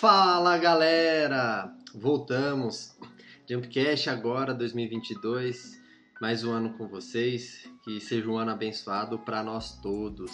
[0.00, 1.74] Fala galera!
[1.92, 2.96] Voltamos.
[3.50, 5.76] Jumpcast agora 2022,
[6.20, 7.68] mais um ano com vocês.
[7.82, 10.30] Que seja um ano abençoado para nós todos.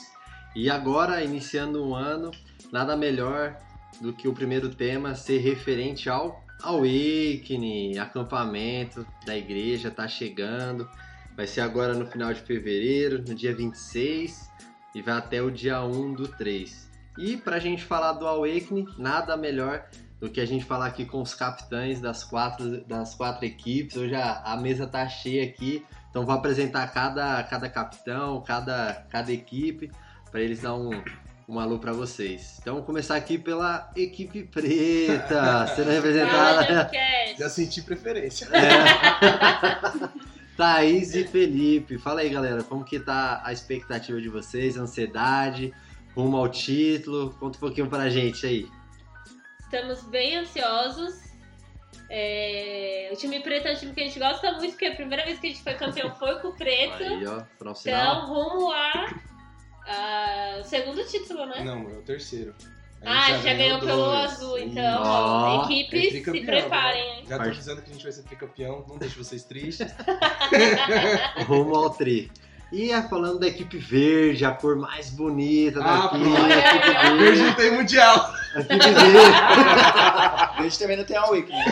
[0.54, 2.30] E agora, iniciando um ano,
[2.70, 3.58] nada melhor
[4.02, 10.86] do que o primeiro tema ser referente ao Awakening, acampamento da igreja, tá chegando.
[11.34, 14.46] Vai ser agora no final de fevereiro, no dia 26
[14.94, 16.93] e vai até o dia 1 do 3.
[17.16, 19.84] E pra gente falar do Awakening, nada melhor
[20.20, 23.96] do que a gente falar aqui com os capitães das quatro, das quatro equipes.
[23.96, 29.32] Hoje a, a mesa tá cheia aqui, então vou apresentar cada, cada capitão, cada, cada
[29.32, 29.90] equipe,
[30.30, 30.90] para eles dar um,
[31.48, 32.58] um alô para vocês.
[32.60, 36.90] Então vamos começar aqui pela equipe preta, sendo representada.
[37.38, 38.48] Já senti preferência.
[38.52, 40.14] É.
[40.56, 41.98] Thaís e Felipe.
[41.98, 45.72] Fala aí, galera, como que tá a expectativa de vocês, a ansiedade,
[46.14, 47.34] rumo ao título?
[47.40, 48.68] Conta um pouquinho pra gente aí.
[49.60, 51.24] Estamos bem ansiosos.
[52.10, 55.24] É, O time preto é um time que a gente gosta muito, porque a primeira
[55.24, 57.02] vez que a gente foi campeão foi com o preto.
[57.02, 58.26] Aí, ó, Então, final.
[58.26, 59.14] rumo a,
[59.86, 61.62] a- segundo título, né?
[61.64, 62.54] Não, é o terceiro.
[63.04, 64.32] A ah, gente já ganhou pelo dois.
[64.32, 67.24] azul, então, é se tricampeão, preparem, hein?
[67.28, 69.92] Já tô avisando que a gente vai ser tricampeão, não deixe vocês tristes.
[71.46, 72.32] Rumo ao tri.
[72.72, 76.16] E é, falando da equipe verde, a cor mais bonita Ah, daqui.
[76.16, 77.42] a equipe verde.
[77.42, 78.34] não tem mundial.
[78.54, 80.64] A equipe verde.
[80.66, 81.64] Hoje também não tem a Wiki, né?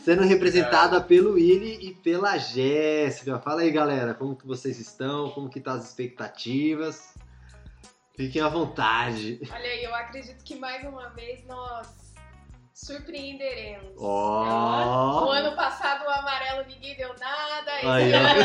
[0.00, 3.38] Sendo representada pelo Willy e pela Jéssica.
[3.40, 5.30] Fala aí, galera, como que vocês estão?
[5.30, 7.14] Como que tá as expectativas?
[8.16, 9.40] Fiquem à vontade.
[9.50, 11.86] Olha aí, eu acredito que mais uma vez nós
[12.84, 13.92] surpreenderemos.
[13.98, 15.26] Ó.
[15.26, 18.44] O ano passado o amarelo ninguém deu nada, esse ano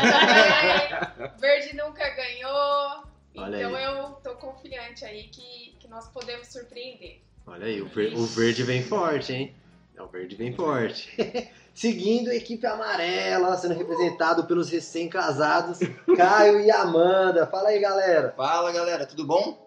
[1.20, 1.30] também.
[1.40, 3.04] Verde nunca ganhou.
[3.36, 3.84] Olha então aí.
[3.84, 7.22] eu tô confiante aí que, que nós podemos surpreender.
[7.46, 9.56] Olha aí, o, ver- o verde vem forte, hein?
[9.96, 11.10] É, o verde vem forte.
[11.74, 15.80] Seguindo a equipe amarela, sendo representado pelos recém-casados,
[16.16, 17.48] Caio e Amanda.
[17.48, 18.32] Fala aí, galera.
[18.38, 19.60] Fala galera, tudo bom?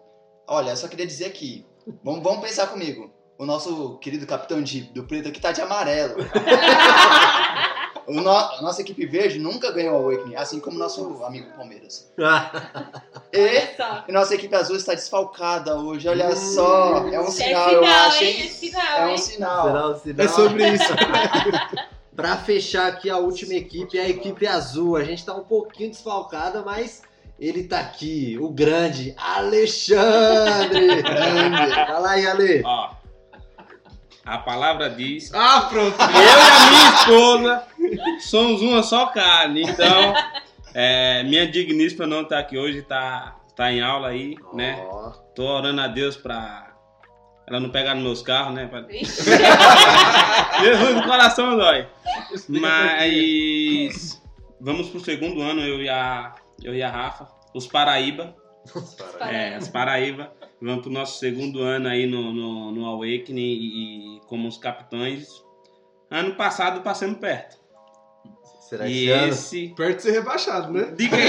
[0.47, 1.65] Olha, eu só queria dizer aqui,
[2.01, 3.11] vamos, vamos pensar comigo.
[3.37, 6.15] O nosso querido capitão de, do preto aqui tá de amarelo.
[8.09, 12.09] O no- a nossa equipe verde nunca ganhou a Awakening, assim como nosso amigo Palmeiras.
[13.33, 17.05] E a nossa equipe azul está desfalcada hoje, olha só.
[17.09, 18.41] É um É sinal, eu final, acho, hein?
[18.41, 19.65] É final, É um sinal.
[19.67, 20.25] Será o sinal?
[20.25, 20.93] É sobre isso.
[22.15, 24.95] Pra fechar aqui a última equipe, a equipe azul.
[24.95, 27.01] A gente tá um pouquinho desfalcada, mas
[27.37, 31.01] ele tá aqui, o grande Alexandre.
[31.03, 31.75] Grande.
[31.87, 32.63] Fala aí, Ale.
[32.65, 32.89] Ó,
[34.27, 35.33] a palavra diz.
[35.33, 35.95] Ah, pronto.
[35.99, 37.63] Eu e a minha esposa
[38.19, 39.63] somos uma só carne.
[39.63, 40.13] Então,
[40.73, 44.85] é, minha digníssima não tá aqui hoje, tá, tá em aula aí, né?
[45.33, 46.67] Tô orando a Deus pra
[47.47, 48.67] ela não pegar nos meus carros, né?
[48.67, 48.85] Pra-.
[50.59, 51.87] Jesus do coração dói.
[52.49, 54.21] Mas
[54.59, 58.35] vamos pro segundo ano, eu e a, eu e a Rafa, os Paraíba.
[59.21, 60.33] É, as Paraíba.
[60.61, 65.27] Vamos pro nosso segundo ano aí no, no, no Awakening e, e como os capitães.
[66.09, 67.57] Ano passado passando perto.
[68.61, 69.73] será e esse.
[69.75, 70.93] Perto de ser rebaixado, né?
[70.95, 71.27] Diga aí.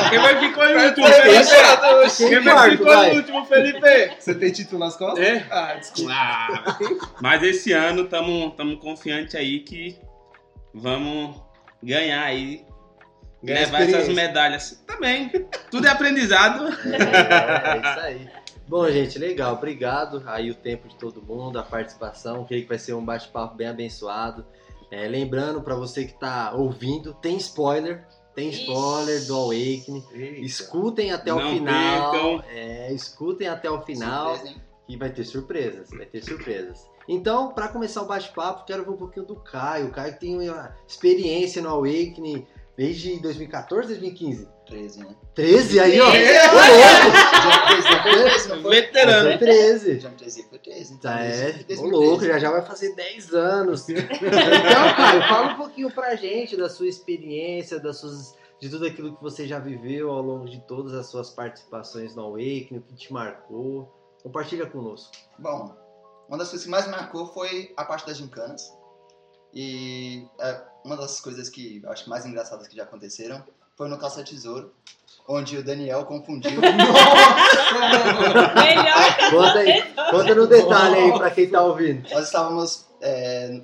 [0.00, 2.28] Ah, Quem vai ficou em último, Felipe?
[2.28, 3.10] Quem vai ficou vai.
[3.10, 4.16] em último, Felipe?
[4.18, 5.24] Você tem título nas costas?
[5.24, 5.46] É?
[5.50, 6.12] Ah, desculpa.
[6.12, 6.98] Claro.
[7.20, 9.98] Mas esse ano estamos confiantes aí que
[10.72, 11.36] vamos
[11.82, 12.64] ganhar aí.
[13.42, 14.82] Ganhar levar essas medalhas.
[14.86, 15.30] Também.
[15.70, 16.64] Tudo é aprendizado.
[16.84, 18.30] É, é isso aí.
[18.66, 19.54] Bom, gente, legal.
[19.54, 22.44] Obrigado aí o tempo de todo mundo, a participação.
[22.44, 24.44] Creio que vai ser um bate-papo bem abençoado.
[24.90, 28.04] É, lembrando para você que tá ouvindo, tem spoiler.
[28.34, 30.04] Tem spoiler do Awakening.
[30.12, 30.40] Eita.
[30.40, 32.10] Escutem até o Não final.
[32.12, 32.44] percam.
[32.50, 34.36] É, escutem até o final.
[34.36, 34.60] Surpresa?
[34.88, 36.86] E vai ter surpresas, vai ter surpresas.
[37.08, 39.88] Então, para começar o bate-papo, quero ver um pouquinho do Caio.
[39.88, 42.46] O Caio tem uma experiência no Awakening
[42.78, 44.48] desde 2014, 2015?
[44.66, 45.16] 13, né?
[45.34, 46.06] 13 aí, ó.
[46.06, 46.22] Ô, louco!
[47.42, 48.70] Jump 13 não foi 13, não foi?
[48.70, 49.28] Veterano.
[49.30, 50.00] Foi 13.
[50.00, 50.94] Jump 13 foi 13.
[50.94, 51.82] então, Tá, é, ô 2013.
[51.90, 53.86] louco, já já vai fazer 10 anos.
[53.90, 54.06] Então,
[54.96, 59.22] Caio, fala um pouquinho pra gente da sua experiência, das suas, de tudo aquilo que
[59.22, 63.12] você já viveu ao longo de todas as suas participações no Awakening, o que te
[63.12, 63.92] marcou.
[64.22, 65.10] Compartilha conosco.
[65.36, 65.74] Bom,
[66.28, 68.72] uma das coisas que mais me marcou foi a parte das gincanas.
[69.54, 73.42] E é, uma das coisas que eu acho mais engraçadas que já aconteceram
[73.76, 74.72] foi no Caça Tesouro,
[75.26, 76.50] onde o Daniel confundiu.
[76.60, 76.76] Melhor
[79.30, 82.08] Conta aí, conta no detalhe aí pra quem tá ouvindo.
[82.10, 83.60] Nós estávamos é,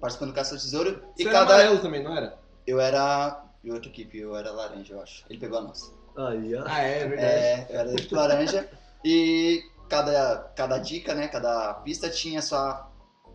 [0.00, 1.54] participando do Caça Tesouro e Você era cada.
[1.54, 2.38] amarelo também, não era?
[2.66, 5.24] Eu era de outra equipe, eu era laranja, eu acho.
[5.28, 5.92] Ele pegou a nossa.
[6.16, 6.64] Aí, ó.
[6.66, 7.22] Ah, é verdade.
[7.22, 8.68] É, eu era da equipe laranja.
[9.04, 11.28] E cada, cada dica, né?
[11.28, 12.90] Cada pista tinha a sua,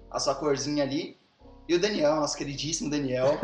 [0.10, 1.18] a sua corzinha ali.
[1.68, 3.38] E o Daniel, nosso queridíssimo Daniel.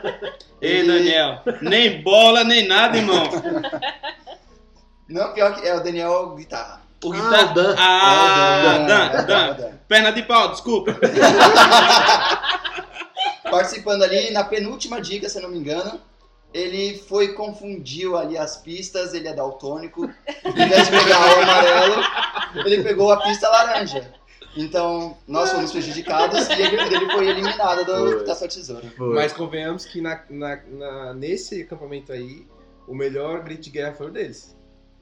[0.60, 3.28] Ei, Daniel, nem bola, nem nada, irmão.
[5.08, 6.82] Não, pior que é o Daniel guitarra.
[7.04, 7.74] O Ah, guitarra- o Dan.
[7.78, 9.46] Ah, É, o Dan, é, Dan.
[9.46, 9.72] é, Dan.
[9.88, 10.94] Perna de pau, desculpa.
[13.50, 16.00] Participando ali na penúltima dica, se eu não me engano.
[16.52, 20.08] Ele foi, confundiu ali as pistas, ele é daltônico.
[20.44, 21.96] Em vez de pegar o amarelo,
[22.64, 24.12] ele pegou a pista laranja.
[24.56, 28.24] Então, nós fomos prejudicados e ele, ele foi eliminado do Foi.
[28.24, 28.86] Caça ao Tesouro.
[28.96, 29.14] Foi.
[29.14, 32.46] Mas convenhamos que na, na- na- nesse acampamento aí,
[32.86, 34.56] o melhor grito de guerra foi o deles.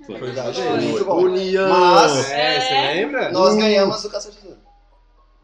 [0.07, 0.19] Foi.
[0.19, 0.65] Verdade, Foi.
[0.67, 1.17] foi muito bom.
[1.23, 1.69] União!
[1.69, 2.95] Mas- É, você É.
[2.95, 3.31] lembra?
[3.31, 4.42] Nós ganhamos o Caça ao Tesouro.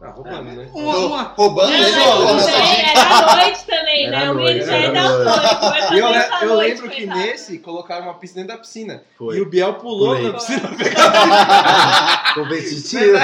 [0.00, 0.68] Ah, roubando, né?
[0.72, 1.22] Uma, uma.
[1.36, 4.30] Roubando Não, ele a era à noite também, Era né?
[4.30, 5.60] O noite, já é era à daltônico.
[5.70, 7.18] vai E eu, à eu noite, lembro que coitado.
[7.20, 9.02] nesse colocaram uma piscina dentro da piscina.
[9.18, 9.36] Foi.
[9.36, 10.30] E o Biel pulou Pulei.
[10.30, 10.70] na piscina.
[12.34, 13.18] Competitivo.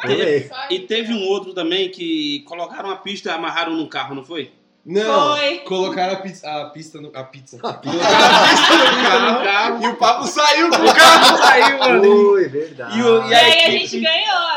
[0.00, 0.48] Foi.
[0.48, 4.24] Só E teve um outro também que colocaram uma pista e amarraram no carro, não
[4.24, 4.52] foi?
[4.86, 5.58] Não, Foi.
[5.58, 7.10] colocaram a pizza, a pista no.
[7.14, 7.58] A pizza.
[7.62, 7.98] A pizza.
[7.98, 9.82] Colocaram a pista no carro.
[9.84, 12.02] E o Pablo saiu com o carro, saiu, mano.
[12.02, 12.98] Foi, verdade.
[12.98, 14.49] E o- E e a aí a equipe- gente ganhou, a nossa equipe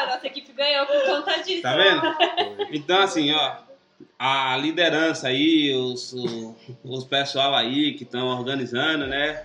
[0.64, 1.62] ganhou por conta disso.
[1.62, 2.02] Tá vendo?
[2.72, 3.56] Então, assim, ó,
[4.18, 9.42] a liderança aí, os, o- os pessoal aí que estão organizando, né?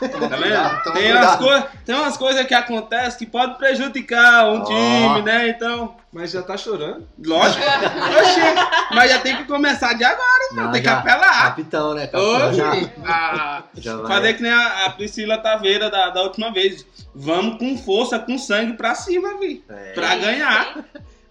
[0.00, 0.92] Tá vendo?
[0.94, 4.64] Tem umas, coi- tem umas coisas que acontecem que podem prejudicar um Ó.
[4.64, 5.48] time, né?
[5.48, 7.06] Então, Mas já tá chorando.
[7.24, 7.62] lógico.
[7.64, 11.42] Oxê, mas já tem que começar de agora, Não, tem que já- apelar.
[11.44, 12.06] Capitão, né?
[12.06, 14.06] Capitão já, Hoje, a, já vai.
[14.06, 16.84] fazer que nem a, a Priscila Taveira da, da última vez.
[17.14, 19.64] Vamos com força, com sangue pra cima, vi.
[19.68, 19.92] É.
[19.92, 20.74] Pra ganhar.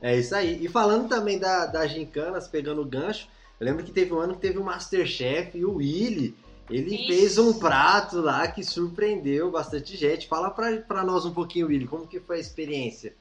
[0.02, 0.64] É isso aí.
[0.64, 3.28] E falando também da, das gincanas, pegando o gancho,
[3.60, 6.36] eu lembro que teve um ano que teve o Masterchef e o Willy.
[6.70, 7.08] Ele Ixi.
[7.08, 10.28] fez um prato lá que surpreendeu bastante gente.
[10.28, 13.14] Fala pra, pra nós um pouquinho, Willy, como que foi a experiência?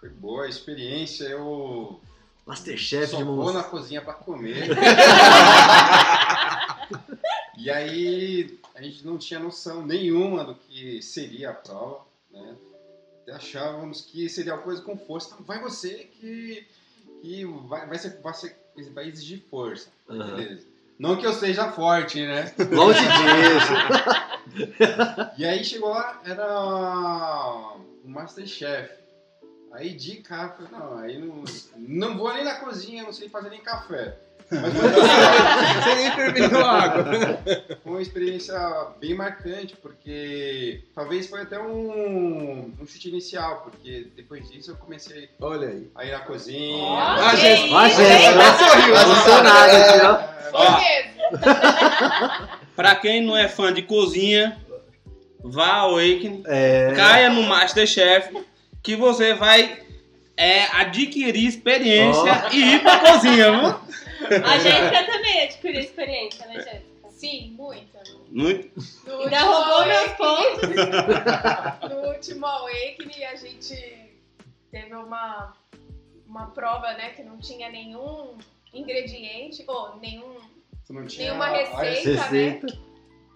[0.00, 2.00] Foi boa a experiência, eu
[2.46, 4.68] Masterchef só de vou na cozinha pra comer.
[7.56, 12.54] e aí a gente não tinha noção nenhuma do que seria a prova, né?
[13.32, 15.30] Achávamos que seria uma coisa com força.
[15.32, 16.66] Então vai você que,
[17.22, 18.56] que vai, vai, ser, vai, ser,
[18.92, 19.88] vai exigir força.
[20.08, 20.36] Aham.
[20.36, 20.66] Beleza.
[20.98, 22.52] Não que eu seja forte, né?
[22.70, 23.74] Longe disso.
[25.38, 26.46] E aí chegou lá, era
[28.04, 28.90] o Masterchef.
[29.72, 31.44] Aí de falei, não, aí não,
[31.76, 34.16] não vou nem na cozinha, não sei fazer nem café.
[34.50, 34.88] Mas foi,
[35.94, 37.04] Você nem fermentou a água.
[37.82, 38.54] foi uma experiência
[39.00, 45.28] bem marcante, porque talvez foi até um, um chute inicial, porque depois disso eu comecei
[45.40, 45.90] Olha aí.
[45.94, 46.76] a ir na cozinha.
[46.82, 47.72] Ó, Ah, que gente.
[47.72, 48.68] Ó, gente, ó.
[48.70, 48.94] sorriu.
[48.96, 50.34] Emocionado aqui, ó.
[50.52, 52.48] Ó, Foi mesmo.
[52.76, 54.56] pra quem não é fã de cozinha,
[55.42, 56.42] vá ao Awakening.
[56.46, 58.36] É, caia no Masterchef
[58.82, 59.83] que você vai
[60.36, 63.68] é, adquirir experiência e ir pra cozinha, viu?
[64.44, 66.94] A Jéssica também adquiriu experiência, né, Jéssica?
[67.10, 68.02] Sim, muita.
[68.30, 68.70] Muito.
[69.06, 70.70] No Ainda roubou meus pontos.
[71.90, 74.10] No último Awakening a gente
[74.70, 75.52] teve uma,
[76.26, 78.36] uma prova, né, que não tinha nenhum
[78.72, 80.36] ingrediente, ou nenhum,
[80.82, 82.60] Você não tinha nenhuma a- receita, né?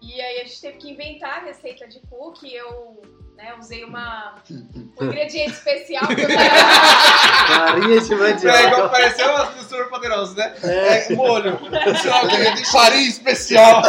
[0.01, 2.55] E aí a gente teve que inventar a receita de cookie.
[2.55, 3.01] Eu
[3.37, 8.89] né, usei uma, um ingrediente especial que eu Farinha de É igual mandioca.
[8.89, 10.55] pareceu as do Super Poderoso, né?
[10.63, 11.59] É, É molho.
[12.01, 13.83] Sei lá o que, farinha especial.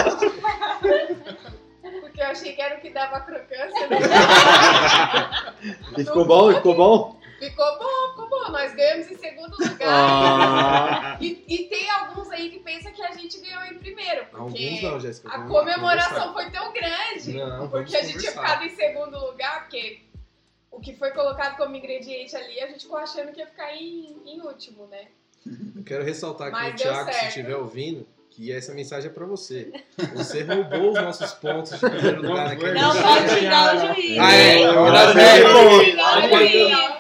[2.02, 3.88] porque eu achei que era o que dava crocância.
[3.88, 3.98] Né?
[5.98, 6.54] e ficou bom?
[6.54, 7.19] Ficou bom?
[7.40, 8.52] Ficou bom, ficou bom.
[8.52, 9.88] Nós ganhamos em segundo lugar.
[9.88, 14.52] Ah, E, e tem alguns aí que pensam que a gente ganhou em primeiro, Alguns
[14.54, 15.30] porque não, Jéssica.
[15.30, 17.34] a comemoração foi tão grande.
[17.34, 20.02] Não, porque a gente tinha ficado em segundo lugar, porque
[20.72, 24.18] o que foi colocado como ingrediente ali, a gente ficou achando que ia ficar em,
[24.26, 25.08] em último, né?
[25.76, 27.28] Eu quero ressaltar aqui Mas o Thiago, se certo.
[27.30, 28.06] estiver ouvindo,
[28.40, 29.70] que essa mensagem é pra você.
[30.16, 34.18] Você roubou os nossos pontos de primeiro lugar naquele Não pode xingar o juiz.
[34.18, 34.62] Ah, é?
[34.62, 34.84] é, o.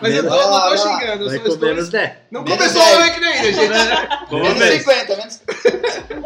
[0.01, 1.69] Mas eu tô, não tô xingando, eu só estou...
[1.69, 2.11] menos 10.
[2.29, 3.69] Não começou o Wake ainda, gente.
[4.33, 4.79] Menos ver.
[4.79, 5.41] 50, menos...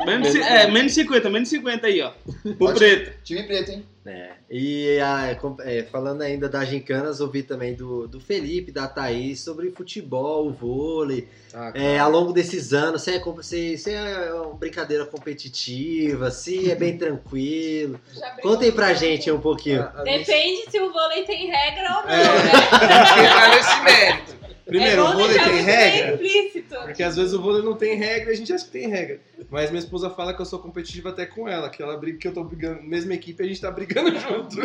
[0.04, 2.12] Menos, é, menos 50, menos 50 aí, ó.
[2.42, 3.24] Pro Pode- preto.
[3.24, 3.86] Time preto, hein?
[4.06, 4.98] É, e
[5.36, 10.52] com- é, falando ainda das gincanas, ouvi também do, do Felipe, da Thaís, sobre futebol,
[10.52, 11.28] vôlei.
[11.54, 16.70] Ah, É, ao longo desses anos, se é, se, se é uma brincadeira competitiva, se
[16.70, 17.98] é bem tranquilo.
[18.22, 18.42] Aí
[18.74, 19.82] pra gente um pouquinho.
[19.84, 22.52] a- a Depende se o vôlei tem regra ou não, É, né?
[22.52, 24.43] tem que entrar nesse mérito.
[24.66, 26.14] Primeiro, é o vôlei tem regra.
[26.14, 26.76] explícito.
[26.76, 29.20] Porque às vezes o vôlei não tem regra e a gente acha que tem regra.
[29.50, 32.28] Mas minha esposa fala que eu sou competitivo até com ela, que ela briga que
[32.28, 34.58] eu tô brigando, mesma equipe, a gente tá brigando junto.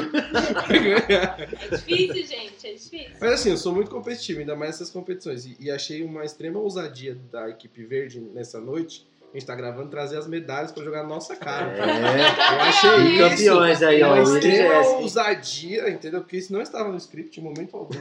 [1.09, 3.11] É difícil, gente, é difícil.
[3.21, 5.47] Mas assim, eu sou muito competitivo, ainda mais nessas competições.
[5.47, 9.07] E, e achei uma extrema ousadia da equipe verde nessa noite.
[9.31, 11.71] A gente tá gravando trazer as medalhas pra jogar na nossa cara.
[11.77, 12.55] É.
[12.55, 14.15] Eu achei E isso campeões aí, ó.
[14.15, 16.21] uma extrema ousadia, entendeu?
[16.23, 17.95] Porque isso não estava no script em momento algum.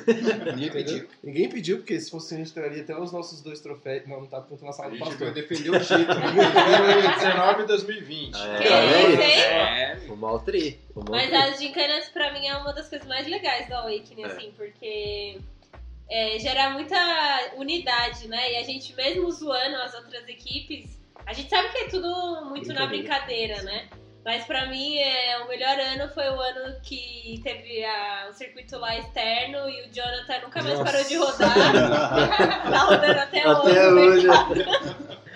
[0.56, 1.08] Ninguém pediu.
[1.22, 4.08] Ninguém pediu, porque se fosse a gente traria até os nossos dois troféus.
[4.08, 5.32] Não, não tá pronto na A sala do pastor.
[5.34, 6.06] defender o título.
[6.06, 8.36] 2019 e 2020.
[8.38, 9.94] É?
[9.94, 10.80] É, O Maltri.
[10.96, 14.26] O Mas as gincanas, pra mim, é uma das coisas mais legais do Awakening, É.
[14.28, 15.38] assim, porque
[16.10, 16.96] é, gera muita
[17.58, 18.54] unidade, né?
[18.54, 22.72] E a gente, mesmo zoando as outras equipes, a gente sabe que é tudo muito
[22.74, 23.88] na brincadeira, né?
[24.26, 28.78] Mas pra mim, é, o melhor ano foi o ano que teve a- o circuito
[28.78, 30.92] lá externo e o Jonathan nunca mais Nossa.
[30.92, 31.50] parou de rodar.
[32.70, 34.28] tá rodando até, Até hoje.
[34.30, 34.66] hoje.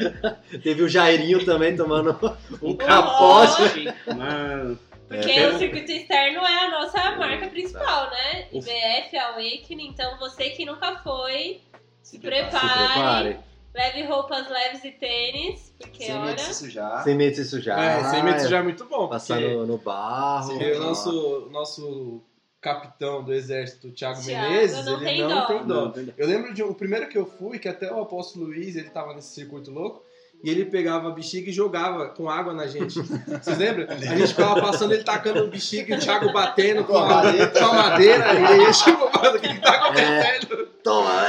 [0.62, 2.18] Teve o Jairinho também tomando
[2.62, 3.86] um Um capote.
[4.16, 4.78] mano.
[5.08, 5.48] Porque É.
[5.50, 8.48] o circuito externo é a nossa marca principal, né?
[8.52, 9.88] IBF, Awakening.
[9.88, 11.62] Então você que nunca foi,
[12.02, 12.60] se Se prepare.
[12.94, 13.40] prepare.
[13.74, 16.36] Leve roupas leves e tênis, porque Sem medo olha.
[16.36, 17.04] de se sujar.
[17.04, 17.80] Sem medo de se sujar.
[17.80, 19.08] É, sem medo já é muito bom.
[19.08, 20.50] Passar porque- no, no barro.
[20.50, 22.22] Porque o nosso, nosso
[22.60, 25.46] capitão do exército, o Thiago, Thiago, Menezes, não ele tem não dó.
[25.46, 26.14] tem dó.
[26.18, 28.90] Eu lembro de um, o primeiro que eu fui, que até o apóstolo Luiz, ele
[28.90, 30.04] tava nesse circuito louco,
[30.44, 33.00] e ele pegava a bexiga e jogava com água na gente.
[33.42, 33.88] Vocês lembram?
[33.90, 37.22] A gente ficava passando, ele tacando bexiga e o Thiago batendo com a,
[37.52, 40.68] com a madeira, e aí tipo, o que que tá acontecendo?
[40.84, 41.28] Toma!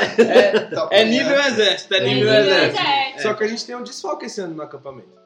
[0.74, 1.10] Top, É né?
[1.10, 2.80] nível exército, é É nível nível exército.
[2.80, 3.22] exército.
[3.22, 5.20] Só que a gente tem um desfalque esse ano no acampamento.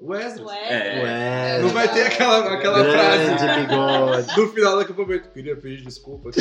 [0.00, 0.58] O Wesley.
[0.58, 1.60] É.
[1.62, 4.36] Não vai ter aquela, aquela grande frase bigode.
[4.36, 5.28] no final do acampamento.
[5.30, 6.30] Queria pedir desculpa.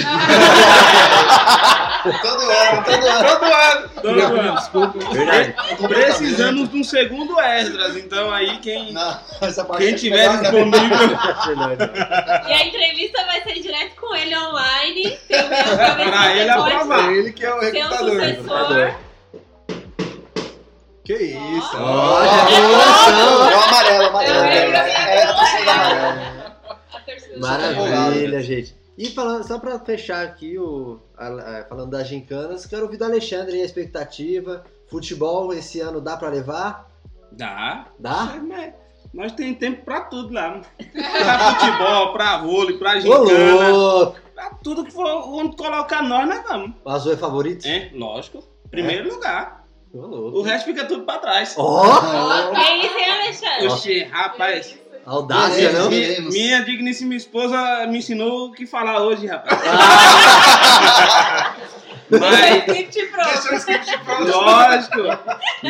[2.04, 3.30] Todo ano, todo ano.
[3.30, 3.90] Todo ano!
[4.02, 4.56] Todo ano.
[4.56, 5.14] desculpa.
[5.14, 5.56] Verdade.
[5.88, 9.20] Precisamos de um segundo Esdras, então aí quem, Não,
[9.78, 10.42] quem é tiver né?
[10.42, 11.08] disponível.
[11.78, 12.50] Verdade.
[12.50, 15.18] E a entrevista vai ser direto com ele online.
[15.28, 17.10] Pra ele aprovar.
[17.10, 18.96] É ele que é o um recrutador.
[21.06, 21.78] Que isso?
[21.78, 23.50] Ó, já tem emoção.
[23.50, 24.44] É o amarelo, amarelo.
[24.46, 26.34] É, lembro, é a torcida amarela.
[27.38, 28.83] Maravilha, gente.
[28.98, 33.06] E falando, só pra fechar aqui, o, a- a- falando das gincanas, quero ouvir do
[33.06, 34.64] Alexandre aí a expectativa.
[34.88, 36.90] Futebol esse ano dá pra levar?
[37.32, 37.88] Dá.
[37.98, 38.36] Dá?
[38.48, 38.74] Mas
[39.12, 40.62] Nós tem tempo pra tudo lá.
[40.94, 44.14] Pra futebol, pra vôlei, pra gincana.
[44.36, 46.74] Pra tudo que for onde colocar nós, nós vamos.
[46.84, 47.66] O azul é favorito?
[47.68, 48.44] É, lógico.
[48.72, 49.64] Primeiro lugar.
[49.94, 50.00] Ô,
[50.40, 51.54] O resto fica tudo pra trás.
[51.58, 51.84] Ó!
[51.84, 53.68] Ó, Que isso, hein, Alexandre?
[53.68, 54.80] Oxê, rapaz.
[55.06, 55.90] Audácia, não?
[55.90, 56.34] Veremos.
[56.34, 59.60] minha digníssima esposa me ensinou o que falar hoje, rapaz.
[62.10, 62.68] Mas,
[63.58, 64.32] script pronto.
[64.32, 64.98] lógico.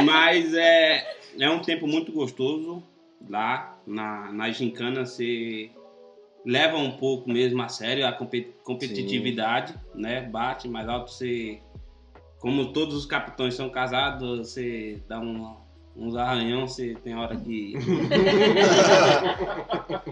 [0.05, 2.83] Mas é, é um tempo muito gostoso
[3.29, 5.05] lá na, na gincana.
[5.05, 5.71] Você
[6.45, 10.21] leva um pouco mesmo a sério a compe- competitividade, né?
[10.21, 11.59] Bate mais alto, você...
[12.39, 15.55] Como todos os capitães são casados, você dá um,
[15.95, 17.73] uns arranhão, você tem hora que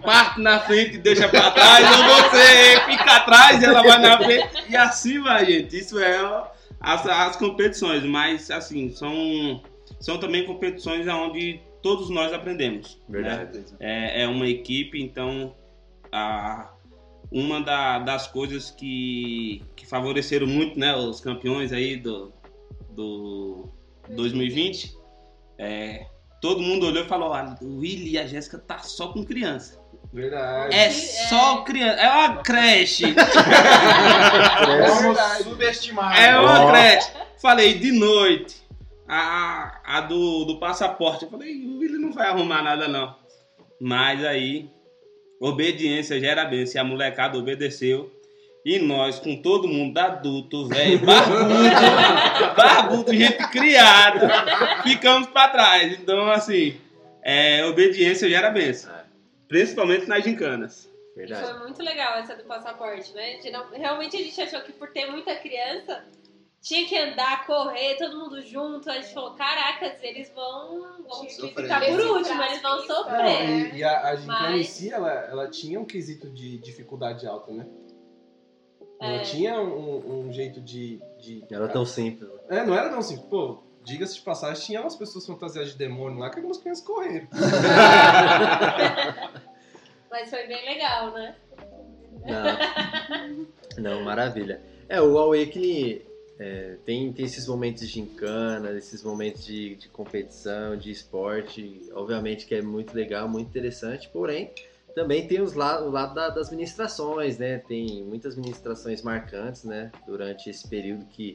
[0.02, 4.48] parte na frente e deixa pra trás, ou você fica atrás ela vai na frente,
[4.68, 5.76] e assim vai, gente.
[5.78, 6.44] Isso é
[6.80, 9.62] as, as competições, mas assim, são,
[10.00, 12.98] são também competições onde todos nós aprendemos.
[13.08, 13.22] né?
[13.22, 13.64] Verdade.
[13.80, 15.54] É, é uma equipe, então
[16.10, 16.70] a,
[17.30, 22.32] uma da- das coisas que, que favoreceram muito né, os campeões aí do,
[22.90, 23.68] do
[24.10, 24.94] 2020,
[25.62, 26.06] é,
[26.40, 29.80] todo mundo olhou e falou: ah, o Willy e a Jéssica tá só com criança.
[30.12, 30.74] Verdade.
[30.74, 33.14] É só criança, é uma creche.
[34.88, 36.20] Vamos subestimar.
[36.20, 37.12] É uma creche.
[37.40, 38.60] Falei, de noite.
[39.06, 41.24] A, a do, do passaporte.
[41.24, 43.14] Eu falei, o Willi não vai arrumar nada, não.
[43.80, 44.68] Mas aí,
[45.40, 46.76] obediência gera bênção.
[46.76, 48.12] E a molecada obedeceu.
[48.64, 51.54] E nós, com todo mundo adulto, velho, barbudo,
[52.56, 55.92] barbudo, gente criada, ficamos pra trás.
[55.98, 56.80] Então, assim,
[57.22, 58.92] é, obediência gera bênção.
[59.48, 60.88] Principalmente nas gincanas.
[61.16, 61.44] Verdade.
[61.50, 63.38] Foi muito legal essa do passaporte, né?
[63.72, 66.04] Realmente a gente achou que por ter muita criança,
[66.62, 68.88] tinha que andar, correr, todo mundo junto.
[68.88, 73.26] A gente falou, caracas, eles vão, vão ficar por último, eles vão frasco, sofrer.
[73.26, 73.46] É.
[73.46, 77.26] E, e a, a gincana em Mas- si, ela, ela tinha um quesito de dificuldade
[77.26, 77.66] alta, né?
[79.02, 79.22] Ela É.
[79.22, 81.44] tinha um, um jeito de, de.
[81.50, 82.30] Não era tão simples.
[82.48, 83.26] É, não era tão simples.
[83.28, 87.26] Pô, diga-se de passagem, tinha umas pessoas fantasiadas de demônio lá que algumas crianças correram.
[90.10, 91.34] Mas foi bem legal, né?
[93.76, 93.82] Não.
[93.82, 94.62] Não, maravilha.
[94.88, 96.02] É, o Awakening,
[96.38, 102.46] é, tem, tem esses momentos de gincana, esses momentos de, de competição, de esporte, obviamente
[102.46, 104.50] que é muito legal, muito interessante, porém
[104.94, 107.58] também tem os la o lado da, das ministrações, né?
[107.58, 109.90] Tem muitas ministrações marcantes, né?
[110.06, 111.34] Durante esse período que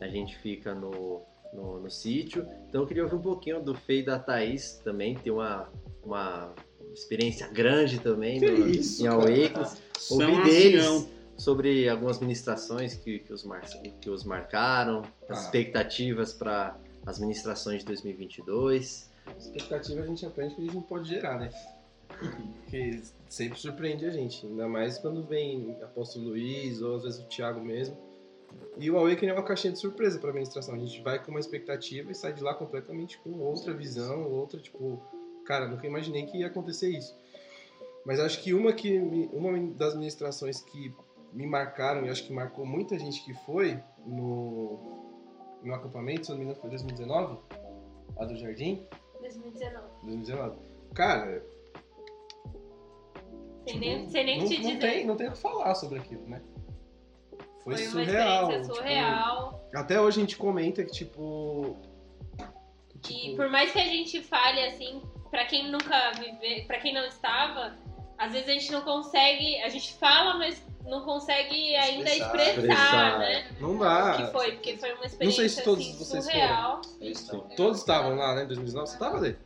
[0.00, 1.22] a gente fica no,
[1.52, 2.46] no, no sítio.
[2.68, 5.68] Então eu queria ouvir um pouquinho do Fei e da Thaís também, tem uma,
[6.04, 6.54] uma
[6.92, 9.82] experiência grande também no, isso, em Awakens.
[10.10, 11.08] Ouvir deles ancião.
[11.36, 13.62] sobre algumas ministrações que, que, os, mar,
[14.00, 15.42] que os marcaram, as Ah.
[15.42, 19.10] expectativas para as ministrações de 2022.
[19.38, 21.50] Expectativa a gente aprende que a gente não pode gerar, né?
[22.18, 27.28] Porque sempre surpreende a gente, ainda mais quando vem Apóstolo Luiz ou às vezes o
[27.28, 27.96] Thiago mesmo.
[28.78, 30.74] E o Awakening é uma caixinha de surpresa para administração.
[30.74, 34.58] A gente vai com uma expectativa e sai de lá completamente com outra visão, outra,
[34.58, 35.00] tipo,
[35.44, 37.14] cara, nunca imaginei que ia acontecer isso.
[38.04, 40.94] Mas acho que uma que me- uma das ministrações que
[41.32, 44.96] me marcaram e acho que marcou muita gente que foi no
[45.62, 47.36] no acampamento, se não me engano, foi 2019,
[48.16, 48.86] a do Jardim,
[49.20, 49.86] 2019.
[50.04, 50.56] 2019.
[50.94, 51.44] Cara,
[53.70, 54.78] Sem nem, sem nem não, te não dizer.
[54.78, 56.40] tem, não tem o que falar sobre aquilo, né?
[57.64, 58.42] Foi, Foi uma surreal.
[58.42, 59.68] experiência tipo, surreal.
[59.74, 61.76] até hoje a gente comenta que, tipo.
[63.02, 66.78] que, E tipo, por mais que a gente fale assim, pra quem nunca viveu, para
[66.78, 67.74] quem não estava,
[68.16, 72.48] às vezes a gente não consegue, a gente fala, mas não consegue ainda Expressar.
[72.58, 73.50] expressar, né?
[73.60, 74.14] não O dá.
[74.16, 76.80] que foi, porque foi uma Não experiência sei se todos assim, vocês surreal.
[77.02, 77.40] Estão.
[77.56, 78.44] Todos estavam lá, né?
[78.44, 78.90] Em 2019.
[78.90, 79.36] Você tava ali?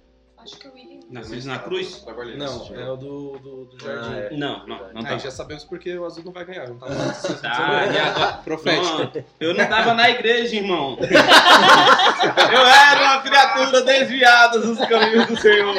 [0.42, 1.00] Acho que o William.
[1.10, 2.04] Na Cruz na Cruz?
[2.36, 4.10] Não, é o do, do, do Jardim.
[4.14, 4.36] Ah, é.
[4.36, 5.18] Não, não, não Ah, tá.
[5.18, 6.66] já sabemos porque o Azul não vai ganhar.
[6.68, 6.94] Não tava.
[6.94, 8.32] Tá, e agora?
[8.44, 9.24] Profético.
[9.38, 10.96] Eu não tava na igreja, irmão.
[11.02, 15.74] Eu era uma criatura desviada dos caminhos do Senhor.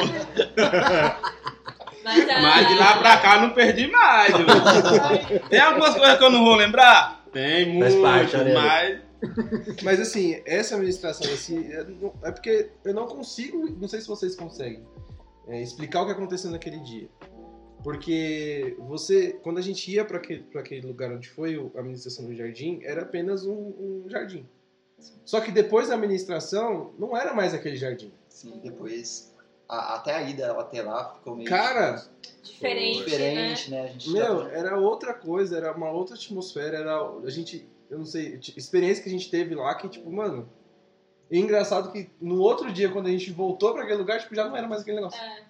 [2.04, 4.32] Mas, a- Mas de lá pra cá eu não perdi mais.
[5.48, 7.22] Tem algumas coisas que eu não vou lembrar?
[7.32, 8.52] Tem muito, parte, né?
[8.54, 8.98] mas
[9.82, 14.08] Mas assim, essa administração assim, é não- é porque eu não consigo, não sei se
[14.08, 14.82] vocês conseguem,
[15.48, 17.08] é, explicar o que aconteceu naquele dia.
[17.82, 22.24] Porque você, quando a gente ia para aquele, pra aquele lugar onde foi a administração
[22.24, 24.48] do jardim, era apenas um, um jardim.
[25.24, 28.10] Só que depois da administração, não era mais aquele jardim.
[28.28, 29.32] Sim, depois.
[29.68, 31.48] a- até a ida até lá ficou meio.
[31.48, 32.02] Cara,
[32.42, 33.04] diferente, né?
[33.04, 33.82] diferente, né?
[33.82, 37.98] A gente Meu, tava- era outra coisa, era uma outra atmosfera, era a gente, eu
[37.98, 40.52] não sei, experiência que a gente teve lá que tipo, mano,
[41.30, 44.44] e engraçado que no outro dia quando a gente voltou pra aquele lugar, tipo, já
[44.44, 45.20] não era mais aquele negócio.
[45.20, 45.44] É.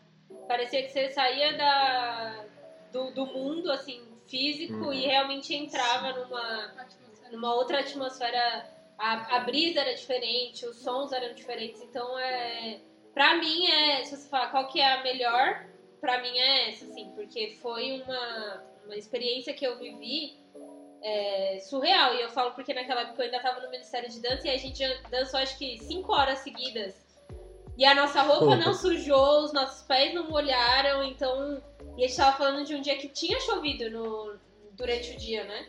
[0.47, 2.45] Parecia que você saía da,
[2.93, 4.93] do, do mundo, assim, físico Uhum.
[4.93, 6.75] e realmente entrava numa,
[7.33, 8.71] numa outra atmosfera.
[8.99, 11.81] A, a brisa era diferente, os sons eram diferentes.
[11.81, 12.79] Então, é,
[13.13, 15.67] pra mim, é, se você falar qual que é a melhor,
[16.01, 20.37] pra mim é essa, assim, porque foi uma, uma experiência que eu vivi
[21.05, 22.15] é, surreal.
[22.15, 24.57] E eu falo porque naquela época eu ainda tava no Ministério de Dança e a
[24.57, 27.05] gente dançou acho que cinco horas seguidas.
[27.77, 31.63] E a nossa roupa não sujou, os nossos pés não molharam, então.
[31.97, 34.39] E a gente tava falando de um dia que tinha chovido no,
[34.73, 35.69] durante o dia, né?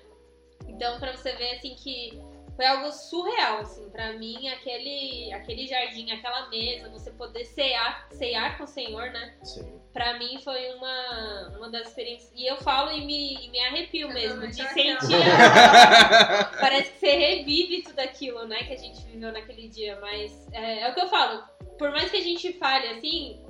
[0.67, 2.21] Então, pra você ver, assim, que
[2.55, 8.57] foi algo surreal, assim, pra mim, aquele, aquele jardim, aquela mesa, você poder cear, cear
[8.57, 9.35] com o Senhor, né?
[9.43, 9.81] Sim.
[9.91, 12.31] Pra mim foi uma, uma das experiências.
[12.33, 14.91] E eu falo e me, e me arrepio Eu mesmo, de sentir.
[14.91, 16.43] aquela.
[16.59, 19.99] Parece que você revive tudo aquilo, né, que a gente viveu naquele dia.
[19.99, 21.43] Mas é, é o que eu falo.
[21.77, 23.43] Por mais que a gente fale assim,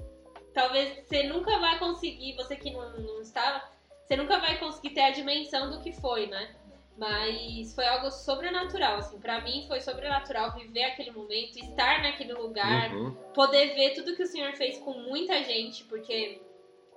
[0.53, 3.61] talvez você nunca vai conseguir, você que não, não estava,
[4.03, 6.55] você nunca vai conseguir ter a dimensão do que foi, né?
[6.97, 9.19] Mas foi algo sobrenatural, assim.
[9.19, 13.11] Pra mim foi sobrenatural viver aquele momento, estar naquele lugar, Uhum.
[13.33, 16.41] poder ver tudo que o Senhor fez com muita gente, porque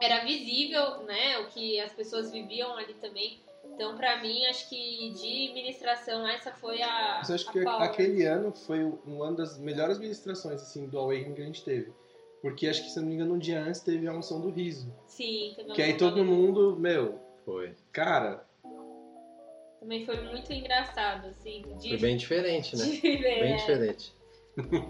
[0.00, 3.40] era visível, né, o que as pessoas viviam ali também.
[3.74, 7.16] Então, pra mim, acho que de ministração, essa foi a.
[7.18, 7.84] Mas eu acho a que Paula.
[7.84, 11.92] aquele ano foi uma das melhores administrações assim, do Awakening que a gente teve.
[12.40, 14.48] Porque acho que, se eu não me engano, um dia antes teve a unção do
[14.50, 14.92] riso.
[15.06, 17.74] Sim, também Que aí todo mundo, meu, Foi.
[17.92, 18.47] cara,
[19.80, 21.62] Também foi muito engraçado, assim.
[21.78, 22.84] De, Foi bem diferente, né?
[22.90, 23.00] de.
[23.00, 23.56] Bem é.
[23.56, 24.12] diferente.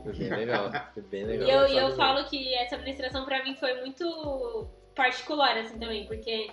[0.03, 0.71] Foi bem legal.
[0.95, 1.49] Foi bem legal.
[1.49, 6.07] E eu, e eu falo que essa administração pra mim foi muito particular, assim, também,
[6.07, 6.51] porque.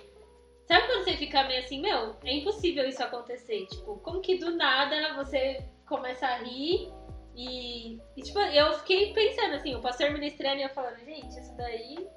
[0.66, 3.66] Sabe quando você fica meio assim, meu, é impossível isso acontecer?
[3.66, 6.90] Tipo, como que do nada você começa a rir
[7.36, 11.54] e, e, tipo, eu fiquei pensando assim, o pastor ministrando e eu falando, gente, isso
[11.56, 12.08] daí.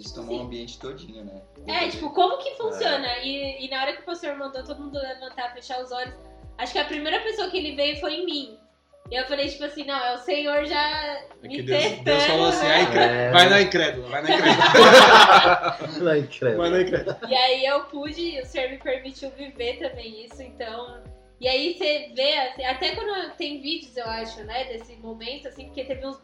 [0.00, 1.42] Eles tomam o ambiente todinho, né?
[1.66, 3.18] É, tipo, como que funciona?
[3.18, 6.14] E, e na hora que o pastor mandou todo mundo levantar, fechar os olhos,
[6.56, 8.58] acho que a primeira pessoa que ele veio foi em mim.
[9.10, 12.04] E eu falei, tipo assim, não, é o Senhor já é me que Deus, testando.
[12.04, 12.72] Deus falou assim, né?
[12.74, 13.30] ai, incrédula, É.
[13.30, 16.56] vai na incrédula, vai na incrédula, Lá incrível.
[16.56, 17.20] vai na incrédula.
[17.28, 21.02] E aí eu pude, o Senhor me permitiu viver também isso, então
[21.40, 25.66] E aí você vê, assim, até quando tem vídeos, eu acho, né, desse momento, assim,
[25.66, 26.18] porque teve uns,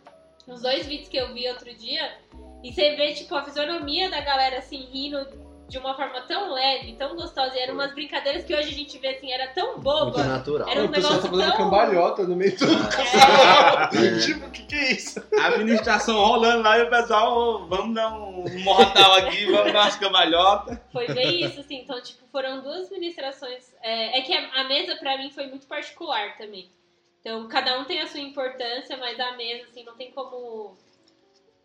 [0.47, 2.19] uns dois vídeos que eu vi outro dia,
[2.69, 6.93] e você vê, tipo, a fisionomia da galera, assim, rindo de uma forma tão leve,
[6.95, 9.81] tão gostosa, e eram umas brincadeiras que hoje a gente vê, assim, era tão Muito
[9.83, 10.23] boba.
[10.23, 10.69] natural.
[10.69, 14.19] Era um o pessoal tá negócio fazendo tão- cambalhota no meio do É.
[14.21, 15.21] Tipo, o que, que é isso?
[15.41, 19.83] A administração rolando lá e o pessoal, "Ô, vamos dar um mortal aqui, vamos dar
[19.83, 20.79] umas cambalhotas.
[20.93, 21.81] Foi bem isso, assim.
[21.81, 23.75] Então, tipo, foram duas ministrações.
[23.83, 26.71] É, é que a, a mesa, pra mim, foi muito particular também.
[27.21, 30.77] Então, cada um tem a sua importância, mas a mesa, assim, não tem como.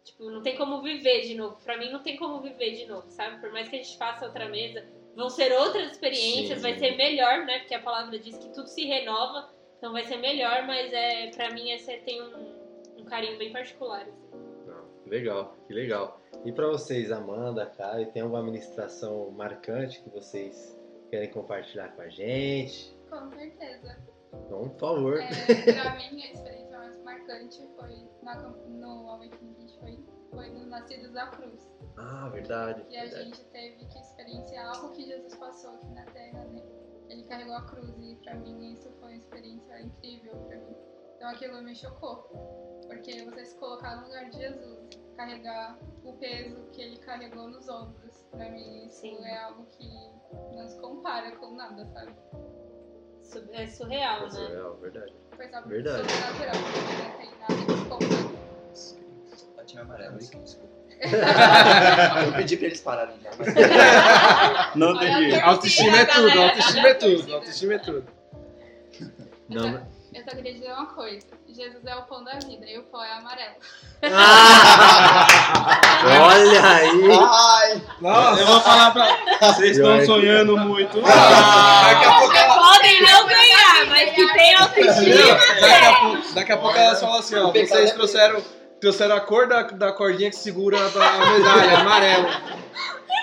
[0.03, 1.57] Tipo, não tem como viver de novo.
[1.63, 3.39] Pra mim, não tem como viver de novo, sabe?
[3.39, 4.83] Por mais que a gente faça outra mesa,
[5.15, 6.61] vão ser outras experiências, Sim.
[6.63, 7.59] vai ser melhor, né?
[7.59, 11.51] Porque a palavra diz que tudo se renova, então vai ser melhor, mas é, pra
[11.51, 14.01] mim, esse tem um, um carinho bem particular.
[14.01, 14.31] assim.
[15.05, 16.19] Legal, que legal.
[16.45, 22.09] E pra vocês, Amanda, Caio, tem alguma administração marcante que vocês querem compartilhar com a
[22.09, 22.95] gente?
[23.09, 23.97] Com certeza.
[24.45, 25.19] Então, por favor.
[25.19, 26.61] É, pra mim, a experiência
[27.12, 31.69] marcante foi na, no Awakening que a gente foi, foi no Nascidos da Cruz.
[31.97, 32.86] Ah, verdade.
[32.89, 33.24] E a verdade.
[33.26, 36.63] gente teve que experienciar algo que Jesus passou aqui na Terra, né?
[37.10, 40.76] Ele carregou a cruz e pra mim isso foi uma experiência incrível pra mim.
[41.17, 42.82] Então aquilo me chocou.
[42.88, 47.67] Porque você se colocar no lugar de Jesus, carregar o peso que ele carregou nos
[47.69, 49.24] ombros, pra mim isso Sim.
[49.26, 49.88] é algo que
[50.56, 52.15] não se compara com nada, sabe?
[53.53, 54.47] É surreal, Isso é né?
[54.55, 55.13] real, verdade.
[55.35, 56.03] Foi sabe, Verdade.
[56.11, 58.31] sobrenatural, não tem nada que se compara.
[59.55, 60.71] Patinho amarelo, desculpa.
[62.25, 63.55] Eu pedi pra eles pararem já, mas
[64.75, 65.15] Não a jeito.
[65.15, 68.07] torcida, Autoestima é tudo, autoestima é a tudo, autoestima é tudo.
[69.49, 71.25] Não, Eu só queria dizer uma coisa.
[71.49, 73.55] Jesus é o pão da vida e o pão é amarelo.
[74.03, 75.27] Ah!
[76.21, 77.09] Olha aí!
[77.11, 77.81] Ai!
[77.99, 79.07] Nossa, Eu vou falar pra.
[79.53, 81.01] Vocês estão sonhando muito.
[81.01, 85.15] daqui a pouco ela, Podem não ganhar, mas que tem autoestima.
[85.61, 88.41] daqui a pouco, daqui a pouco elas falam assim, ó, vocês trouxeram,
[88.79, 90.83] trouxeram a cor da, da cordinha que segura a
[91.31, 92.27] medalha, amarelo.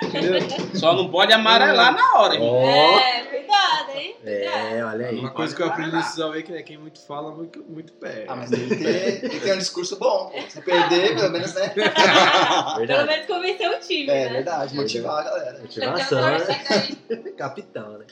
[0.02, 0.40] Entendeu?
[0.74, 2.38] Só não pode amarelar na hora.
[2.40, 2.60] Ó,
[3.00, 4.16] É, cuidado, hein?
[4.24, 5.18] é, olha aí.
[5.18, 8.26] Uma coisa que eu aprendi nesses Awakening é quem muito fala, muito, muito perde.
[8.28, 10.30] Ah, mas tem que ter, tem que ter um discurso bom.
[10.32, 10.40] pô.
[10.48, 11.68] Se perder, pelo menos, né?
[11.70, 13.06] Pelo Verdade.
[13.08, 14.28] menos convencer o time, É né?
[14.34, 15.58] verdade, motivar a galera.
[15.58, 16.46] Motivação, né?
[16.70, 17.32] Aí.
[17.32, 18.04] Capitão, né?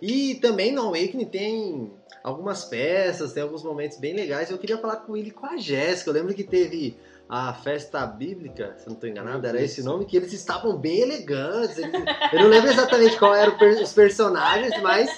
[0.00, 1.92] E também no Awakening tem
[2.26, 4.50] algumas peças, tem alguns momentos bem legais.
[4.50, 6.10] Eu queria falar com ele e com a Jéssica.
[6.10, 10.16] Eu lembro que teve a festa bíblica, se não estou enganado, era esse nome, que
[10.16, 11.78] eles estavam bem elegantes.
[11.78, 11.92] eles-
[12.32, 15.08] Eu não lembro exatamente qual eram os personagens, mas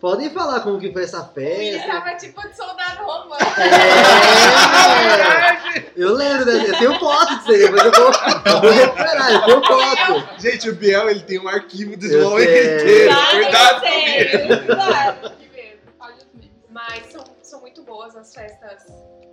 [0.00, 1.88] podem falar como que foi essa Ele festa.
[1.92, 3.46] tava tipo de soldado romano.
[3.58, 3.66] É,
[5.96, 6.64] eu lembro, né?
[6.68, 8.10] eu tenho foto disso aí, depois eu vou,
[8.44, 10.28] eu vou recuperar, eu tenho foto.
[10.40, 12.80] Gente, o Biel, ele tem um arquivo Awakening sei.
[12.80, 13.14] inteiro.
[13.14, 13.80] Claro, Cuidado
[18.18, 18.84] as festas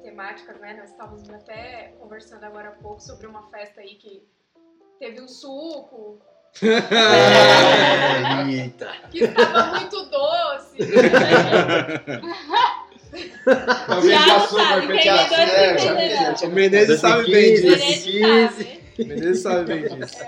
[0.02, 0.74] temáticas, né?
[0.80, 4.28] Nós estávamos até conversando agora há pouco sobre uma festa aí que
[5.00, 6.20] teve um suco,
[6.62, 8.92] É, eita.
[9.10, 10.78] que estava muito doce.
[13.88, 18.20] Talvez Já já não soube, sabe, é É, tinha- O Menezes sabe bem 2015, disso.
[18.20, 18.68] Menezes.
[19.00, 20.24] O Menezes sabe bem disso.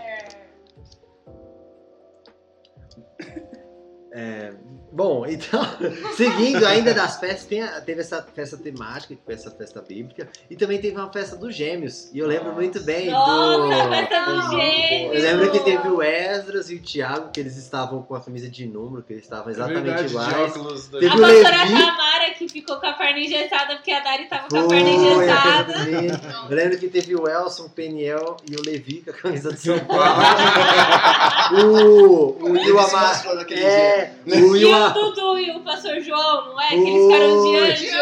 [4.11, 4.53] É,
[4.91, 5.61] Bom, então,
[6.15, 10.29] seguindo ainda das festas, tem a- teve essa festa temática, que foi essa festa bíblica,
[10.49, 12.09] e também teve uma festa dos gêmeos.
[12.13, 12.55] E eu lembro Nossa.
[12.61, 13.89] muito bem Nossa, do.
[13.89, 15.13] festa do Não, gêmeo.
[15.13, 18.49] Eu lembro que teve o Esdras e o Thiago, que eles estavam com a camisa
[18.49, 20.53] de número, que eles estavam É exatamente verdade, de iguais.
[20.53, 21.73] Teve A o pastora Levi.
[21.85, 25.73] Tamara que ficou com a perna engessada porque a Dari tava com a perna engessada.
[25.73, 26.45] festa.
[26.49, 29.59] Eu lembro que teve o Elson, o Peniel e o Levi com a camisa de
[29.59, 30.03] São Paulo.
[31.51, 33.07] o, o Ele Will se Amar.
[33.09, 34.93] mostrou naquele É, o E Will o Amar.
[34.93, 36.69] Dudu e o pastor João, não é?
[36.69, 37.95] Que eles ficaram de anjo.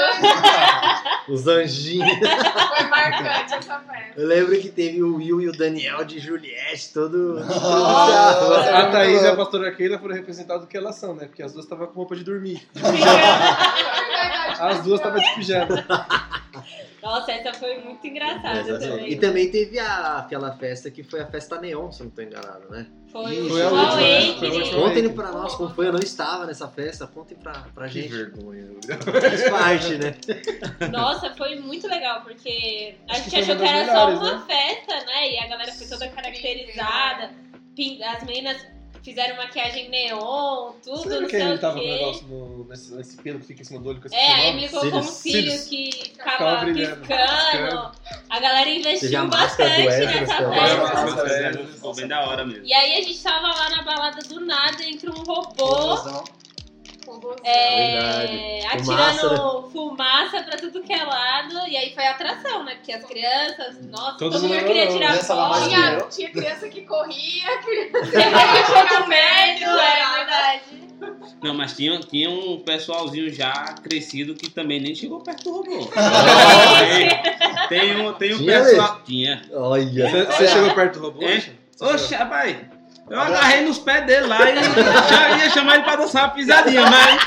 [1.33, 2.19] Os anjinhos.
[2.19, 4.13] Foi marcante essa festa.
[4.19, 7.39] Eu lembro que teve o Will e o Daniel de Juliette, todo.
[7.43, 11.25] A Thaís e a pastora Keila foram representadas do que elas são, né?
[11.25, 12.67] Porque as duas estavam com roupa de dormir.
[14.59, 15.85] As duas estavam de pijama.
[17.03, 19.11] Nossa, essa foi muito engraçada também.
[19.11, 22.23] E também teve a, aquela festa que foi a festa Neon, se eu não estou
[22.23, 22.87] enganado, né?
[23.11, 24.33] Foi Isso, o foi a última, né?
[24.39, 24.81] Foi a última.
[24.81, 28.13] Contem pra nós como foi, eu não estava nessa festa, contem pra, pra Que gente.
[28.13, 28.67] vergonha.
[29.21, 30.15] Faz parte, né?
[30.91, 34.45] Nossa, foi muito legal, porque a Acho que gente achou que era só melhores, uma
[34.45, 35.31] festa, né?
[35.33, 37.31] E a galera foi toda caracterizada.
[38.15, 38.65] As meninas
[39.03, 42.27] fizeram maquiagem neon, tudo, Você lembra não que sei ele o tava com o negócio
[42.27, 44.49] no, nesse, nesse pelo que fica em cima do olho com esse É, a nome?
[44.49, 45.53] Emily colocou uns Cílios.
[45.61, 46.95] cílios que Ficava ficava brilhando.
[47.07, 47.91] piscando.
[48.29, 51.63] A galera Teve investiu a máscara do bastante Ezra nessa festa.
[51.65, 52.65] Ficou bem da hora mesmo.
[52.65, 56.23] E aí a gente tava lá na balada do nada, entra um robô Robôzão.
[57.43, 58.65] É, Verdade.
[58.67, 61.67] atirando Fumaça, fumaça, pra tudo que é lado.
[61.67, 62.75] E aí foi atração, né?
[62.75, 65.61] Porque as crianças, nossa, Todo todo, mundo queria tirar foto.
[65.61, 70.83] que Tinha, tinha criança que corria, criança ficou com medo, é verdade.
[71.41, 73.51] Não, mas tinha, tinha um pessoalzinho já
[73.83, 75.89] crescido que também nem chegou perto do robô.
[77.67, 79.01] tem, tem um, tem um Tinha pessoal.
[79.03, 79.41] Tinha.
[79.51, 80.09] Olha.
[80.09, 81.23] Você, você chegou perto do robô?
[81.23, 81.43] É?
[81.81, 82.55] Oxe, rapaz.
[83.09, 84.55] Eu agarrei nos pés dele lá e
[85.09, 87.21] já ia chamar ele pra dançar uma pisadinha, mas.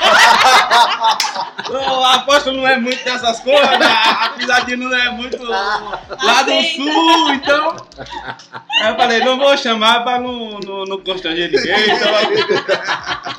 [1.69, 3.85] Eu aposto não é muito dessas coisas, né?
[3.85, 7.75] a pisadinha não é muito lá do sul, então.
[8.81, 12.11] Aí eu falei, não vou chamar pra não, não, não constranger ninguém, então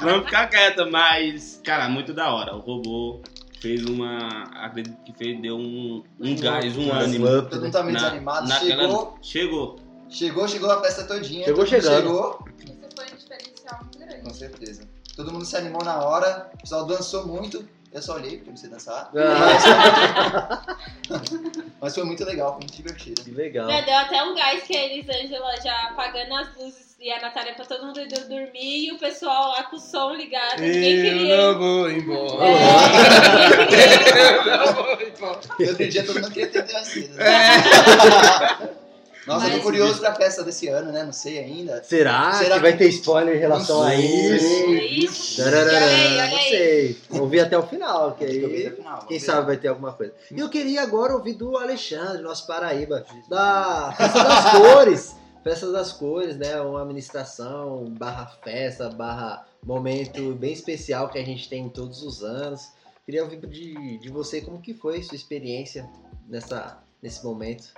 [0.01, 2.55] vamos ficar quieta, mas, cara, muito da hora.
[2.55, 3.21] O robô
[3.61, 4.45] fez uma.
[4.63, 7.27] Acredito que fez, deu um, um gás, um ânimo.
[7.27, 8.49] meio Na- desanimado.
[8.49, 9.88] naquela- Chegou, Chegou.
[10.11, 11.45] Chegou, chegou a festa todinha.
[11.45, 11.97] Chegou chegando.
[11.97, 14.37] Chegou, Isso foi um diferencial muito com grande.
[14.37, 14.83] certeza.
[15.17, 17.69] Todo mundo se animou na hora, o pessoal dançou muito.
[17.91, 19.11] Eu só olhei porque eu não sei dançar.
[19.17, 20.77] Ah,
[21.81, 23.23] Mas foi muito legal, foi muito divertido.
[23.25, 23.67] que legal.
[23.67, 27.55] Né, Deu até um gás que a Elisângela já apagando as luzes e a Natália
[27.55, 30.61] pra todo mundo ir dormir e o pessoal lá com o som ligado.
[30.61, 31.37] Ninguém Eu queria.
[31.37, 32.45] não vou embora.
[32.45, 34.37] É, queria.
[34.53, 35.41] Eu não vou embora.
[35.59, 37.21] E outro dia todo mundo queria ter dançado.
[37.21, 38.69] É.
[39.29, 41.05] Nossa, eu Mas- tô curioso pra festa desse ano, né?
[41.05, 41.83] Não sei ainda.
[41.85, 45.37] Será, Será que vai que- ter spoiler em relação a isso?
[45.43, 46.99] Tararara, olha não sei.
[47.11, 49.93] Vamos ver até o final, que Eu aí, no final, quem sabe vai ter alguma
[49.93, 50.13] coisa.
[50.35, 55.17] E eu queria agora ouvir do Alexandre, nosso Paraíba, da Festa das Cores.
[55.45, 56.61] Festa das Cores, né?
[56.61, 62.69] Uma administração, barra festa, barra momento bem especial que a gente tem todos os anos.
[63.05, 65.89] Queria ouvir de, de você como que foi sua experiência
[66.29, 67.69] nessa, nesse momento.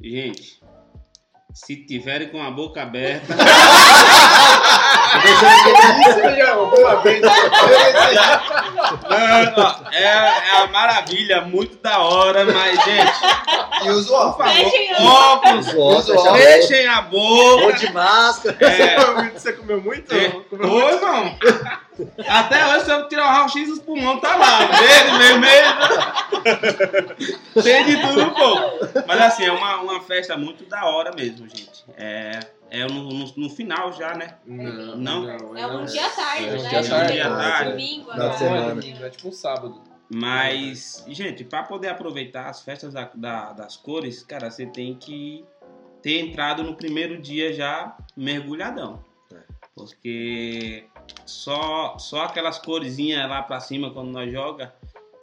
[0.00, 0.60] Gente,
[1.52, 3.34] se tiverem com a boca aberta,
[5.18, 6.20] Isso
[6.70, 7.20] boa vez.
[8.92, 13.12] Ó, é, é a maravilha, muito da hora, mas, gente,
[13.84, 14.06] E óculos.
[14.06, 17.64] os óculos, Usa já fechem a boca.
[17.64, 18.56] Ou de máscara.
[18.60, 20.14] É, Você comeu muito?
[20.14, 21.36] é, Comeu Ô, irmão,
[22.28, 25.74] até hoje, se eu tirar o raio-x, os pulmões tá lá, verde, vermelho,
[27.62, 28.78] tem de tudo um pouco.
[29.06, 31.84] Mas, assim, é uma, uma festa muito da hora mesmo, gente.
[31.96, 32.38] É,
[32.70, 34.36] é no, no, no final já, né?
[34.44, 35.56] Não, Não?
[35.56, 36.68] É um dia à tarde, É um né?
[36.68, 36.82] dia.
[37.06, 37.70] Dia à tarde.
[37.70, 38.66] Domingo, à semana.
[38.66, 39.02] tarde.
[39.04, 39.82] É tipo um sábado.
[40.10, 45.44] Mas, gente, para poder aproveitar as festas da- da- das cores, cara, você tem que
[46.02, 49.04] ter entrado no primeiro dia já mergulhadão.
[49.32, 49.36] É.
[49.74, 50.86] Porque
[51.26, 54.74] só, só aquelas coresinhas lá pra cima quando nós joga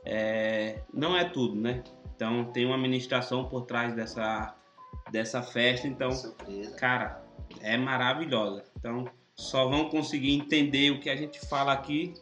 [0.06, 1.84] é, não é tudo, né?
[2.16, 4.54] Então tem uma administração por trás dessa,
[5.12, 6.76] dessa festa, então Surpresa.
[6.78, 7.25] cara,
[7.62, 8.64] é maravilhosa.
[8.78, 12.14] Então, só vão conseguir entender o que a gente fala aqui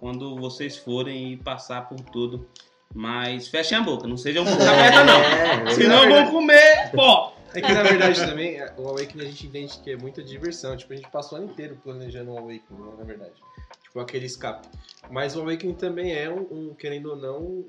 [0.00, 2.48] quando vocês forem e passar por tudo.
[2.94, 5.20] Mas fechem a boca, não sejam boca aberta não.
[5.20, 7.32] É, Senão vão comer, pô.
[7.54, 10.76] É que na verdade também, é, o Awakening a gente entende que é muita diversão.
[10.76, 13.34] Tipo, a gente passou o ano inteiro planejando o Awakening, na verdade.
[13.82, 14.68] Tipo, aquele escape.
[15.10, 17.64] Mas o Awakening também é um, um, querendo ou não,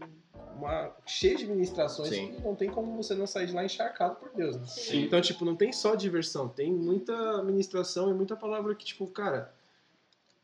[0.58, 2.32] uma cheio de ministrações Sim.
[2.34, 4.58] que não tem como você não sair de lá encharcado por Deus.
[4.58, 4.65] Né?
[4.65, 5.04] Sim.
[5.04, 9.54] Então, tipo, não tem só diversão, tem muita ministração e muita palavra que, tipo, cara,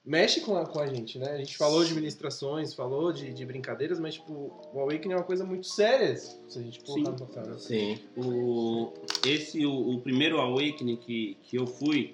[0.05, 1.31] mexe com a, com a gente, né?
[1.31, 5.23] A gente falou de ministrações, falou de, de brincadeiras, mas, tipo, o Awakening é uma
[5.23, 7.45] coisa muito séria, se a gente colocar no papel.
[7.51, 7.57] né?
[7.57, 7.99] Sim.
[8.17, 8.93] O,
[9.25, 12.13] esse, o, o primeiro Awakening que, que eu fui,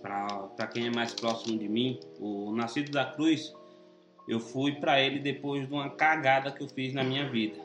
[0.00, 3.54] para quem é mais próximo de mim, o Nascido da Cruz,
[4.28, 7.56] eu fui para ele depois de uma cagada que eu fiz na minha vida.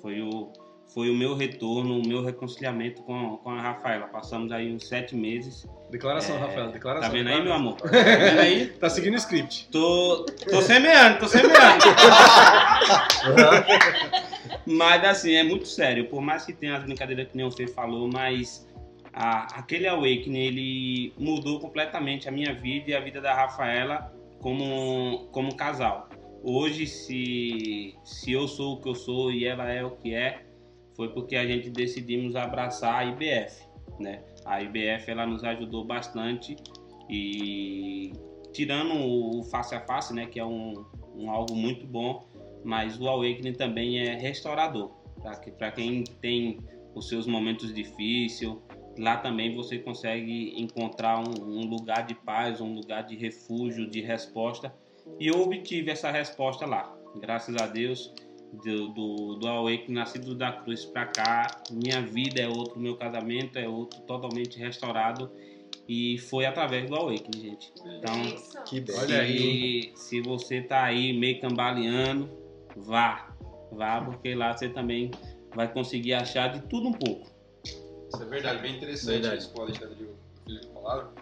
[0.00, 0.52] Foi o,
[0.92, 4.08] foi o meu retorno, o meu reconciliamento com, com a Rafaela.
[4.08, 5.66] Passamos aí uns sete meses.
[5.90, 7.08] Declaração, É, Rafael, declaração.
[7.10, 7.76] Tá vendo aí, meu amor?
[7.80, 8.66] Tá vendo aí?
[8.66, 9.68] Tá seguindo o script.
[9.70, 11.84] Tô, tô semeando, tô semeando.
[14.66, 16.06] mas assim, é muito sério.
[16.08, 18.66] Por mais que tenha as brincadeiras que nem você falou, mas
[19.12, 25.28] a- aquele Awakening, ele mudou completamente a minha vida e a vida da Rafaela como,
[25.30, 26.08] como casal.
[26.42, 30.44] Hoje, se, se eu sou o que eu sou e ela é o que é,
[30.94, 33.64] foi porque a gente decidimos abraçar a IBF,
[33.98, 34.22] né?
[34.44, 36.56] A IBF, ela nos ajudou bastante
[37.08, 38.12] e
[38.52, 42.26] tirando o face a face, né, que é um, um algo muito bom,
[42.64, 44.90] mas o Awakening também é restaurador.
[45.56, 46.58] Para quem tem
[46.94, 48.52] os seus momentos difíceis,
[48.98, 54.00] lá também você consegue encontrar um, um lugar de paz, um lugar de refúgio, de
[54.00, 54.72] resposta.
[55.18, 56.94] E eu obtive essa resposta lá.
[57.20, 58.12] Graças a Deus,
[58.52, 63.58] do, do, do Awakening Nascido da Cruz para cá, minha vida é outro, meu casamento
[63.58, 65.30] é outro, totalmente restaurado.
[65.88, 67.72] E foi através do Awakening, gente.
[67.84, 68.64] Então.
[68.64, 68.96] Que bem.
[68.96, 69.92] Olha aí.
[69.96, 72.30] se, se você tá aí meio cambaleando,
[72.76, 73.34] vá.
[73.72, 75.10] Vá, porque lá você também
[75.54, 77.31] vai conseguir achar de tudo um pouco.
[78.12, 79.38] Isso é verdade, bem interessante Verdade.
[79.38, 81.12] isso que o Alexandre e o Felipe falaram,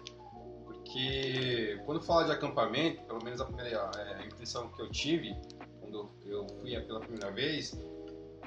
[0.65, 5.33] porque quando fala de acampamento, pelo menos a primeira é, a impressão que eu tive
[5.79, 7.79] quando eu fui pela primeira vez,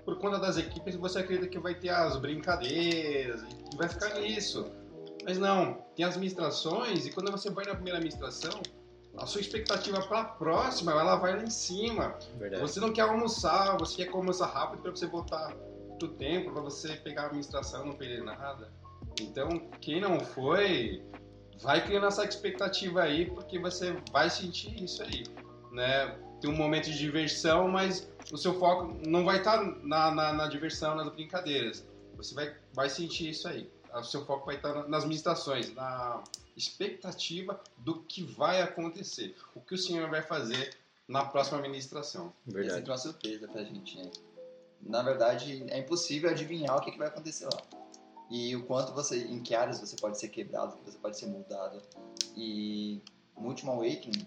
[0.04, 4.66] por conta das equipes você acredita que vai ter as brincadeiras e vai ficar nisso.
[5.24, 8.60] Mas não, tem as ministrações e quando você vai na primeira ministração,
[9.16, 12.18] a sua expectativa para a próxima, ela vai lá em cima.
[12.36, 12.60] Verdade.
[12.60, 15.54] Você não quer almoçar, você quer almoçar rápido para você voltar
[15.98, 18.72] do tempo, para você pegar a administração, não perder nada.
[19.20, 21.02] Então, quem não foi,
[21.60, 25.24] vai criando essa expectativa aí, porque você vai sentir isso aí,
[25.72, 26.18] né?
[26.40, 30.48] Tem um momento de diversão, mas o seu foco não vai estar na, na, na
[30.48, 31.86] diversão, nas brincadeiras.
[32.16, 33.70] Você vai, vai sentir isso aí.
[33.92, 36.22] O seu foco vai estar nas ministrações, na
[36.56, 40.76] expectativa do que vai acontecer, o que o Senhor vai fazer
[41.06, 42.32] na próxima ministração.
[42.48, 42.76] É Verdade.
[42.76, 44.10] sempre uma surpresa pra gente, né?
[44.86, 47.62] Na verdade, é impossível adivinhar o que, que vai acontecer lá.
[48.30, 51.26] E o quanto você, em que áreas você pode ser quebrado, que você pode ser
[51.26, 51.80] moldado.
[52.36, 53.02] E
[53.38, 54.26] no último Awakening,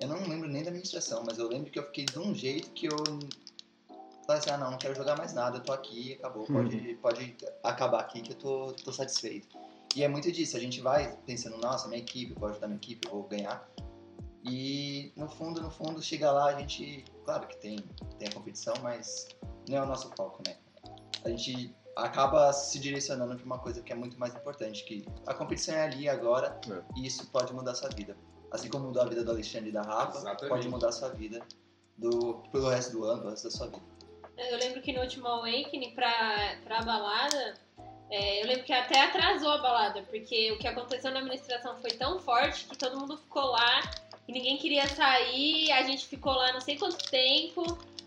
[0.00, 2.70] eu não lembro nem da administração, mas eu lembro que eu fiquei de um jeito
[2.70, 2.96] que eu
[4.26, 7.36] falei assim, ah não, não quero jogar mais nada, eu tô aqui, acabou, pode, pode
[7.62, 9.48] acabar aqui que eu tô, tô satisfeito.
[9.94, 12.78] E é muito disso, a gente vai pensando, nossa, minha equipe, eu vou ajudar minha
[12.78, 13.68] equipe, eu vou ganhar.
[14.42, 17.76] E no fundo, no fundo, chega lá, a gente, claro que tem,
[18.18, 19.28] tem a competição, mas
[19.68, 20.56] não é o nosso foco, né?
[21.24, 25.34] A gente acaba se direcionando para uma coisa que é muito mais importante, que a
[25.34, 26.82] competição é ali agora É.
[26.96, 28.16] e isso pode mudar a sua vida.
[28.50, 30.48] Assim como mudou a vida do Alexandre e da Rafa, Exatamente.
[30.48, 31.40] pode mudar a sua vida
[31.96, 33.82] do, pelo resto do ano, pelo resto da sua vida.
[34.36, 37.54] Eu lembro que no último Awakening, pra, pra balada,
[38.10, 41.90] é, eu lembro que até atrasou a balada, porque o que aconteceu na administração foi
[41.90, 43.82] tão forte que todo mundo ficou lá
[44.26, 47.62] e ninguém queria sair, a gente ficou lá não sei quanto tempo.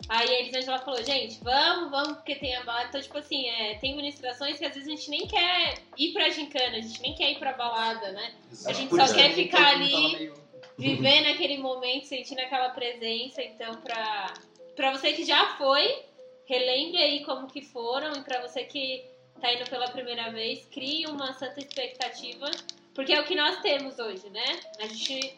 [0.08, 2.90] Aí a Elisângela falou, gente, vamos, vamos, porque tem a balada.
[2.90, 6.30] Então, tipo assim, é, tem ministrações que às vezes a gente nem quer ir pra
[6.30, 8.34] gincana, a gente nem quer ir pra balada, né?
[8.66, 10.16] A gente Por só isso quer que ficar ali.
[10.18, 10.46] meio-
[10.78, 13.42] viver naquele momento, sentindo aquela presença.
[13.42, 14.34] Então, pra,
[14.76, 16.04] pra você que já foi,
[16.46, 18.12] relembre aí como que foram.
[18.14, 19.04] E pra você que
[19.42, 22.52] tá indo pela primeira vez, crie uma santa expectativa.
[22.94, 24.46] Porque é o que nós temos hoje, né?
[24.80, 25.36] A gente,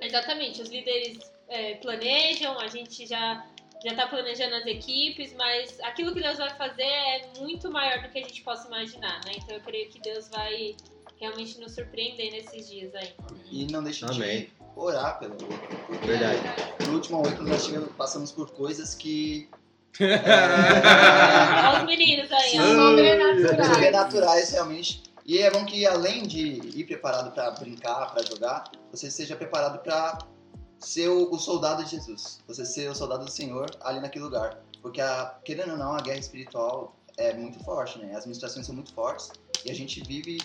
[0.00, 3.44] exatamente, os líderes é, planejam, a gente já
[3.84, 8.08] já tá planejando as equipes, mas aquilo que Deus vai fazer é muito maior do
[8.08, 9.32] que a gente possa imaginar, né?
[9.36, 10.76] Então eu creio que Deus vai
[11.20, 13.14] realmente nos surpreender nesses dias aí.
[13.50, 16.40] E não deixe de orar pelo porque Verdade.
[16.86, 19.48] No último Awakening nós tivemos- passamos por coisas que
[20.00, 22.50] Olha os meninos aí.
[22.56, 23.66] Sobrenaturais.
[23.68, 25.02] sobrenaturais realmente.
[25.24, 26.40] E é bom que além de
[26.76, 30.18] ir preparado para brincar, para jogar, você seja preparado para
[30.82, 32.40] ser o, o soldado de Jesus.
[32.46, 34.58] Você ser o soldado do Senhor ali naquele lugar.
[34.80, 38.14] Porque, a, querendo ou não, a guerra espiritual é muito forte, né?
[38.16, 39.30] As ministrações são muito fortes
[39.64, 40.38] e a gente vive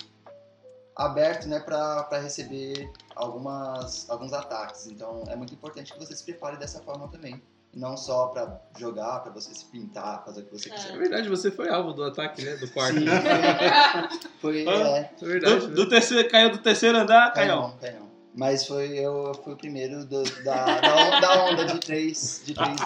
[0.94, 4.86] aberto, né, para receber algumas, alguns ataques.
[4.88, 7.40] Então, é muito importante que você se prepare dessa forma também.
[7.72, 10.72] Não só para jogar, para você se pintar, fazer o que você É.
[10.72, 10.98] É quiser.
[10.98, 12.56] verdade, você foi alvo do ataque, né?
[12.56, 12.98] Do quarto.
[12.98, 13.04] Sim,
[14.40, 14.72] foi, Ah.
[14.72, 15.66] é, É verdade.
[15.68, 17.60] Do, do terceiro, caiu do terceiro andar, Cai caiu.
[17.62, 18.07] não, cai não.
[18.34, 22.76] Mas foi, eu fui o primeiro do- da, da, da onda de três, de três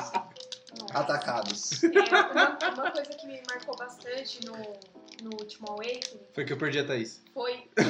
[0.95, 1.83] atacados.
[1.85, 4.57] É, uma, uma coisa que me marcou bastante no,
[5.23, 7.21] no último Awakening Foi que eu perdi a Thaís.
[7.35, 7.53] foi.
[7.79, 7.83] é,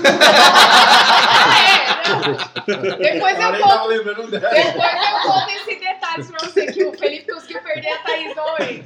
[2.08, 2.96] não.
[2.98, 3.72] Depois eu nem conto.
[3.72, 4.48] tava lembrando dela.
[4.50, 8.42] Depois eu conto esse detalhe pra você que o Felipe conseguiu perder a Thaís no
[8.42, 8.82] Awakening.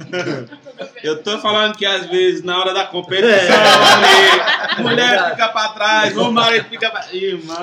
[1.03, 6.15] Eu tô falando que às vezes na hora da competição, ali, mulher fica pra trás,
[6.17, 7.05] o marido fica pra.
[7.13, 7.57] Irmão!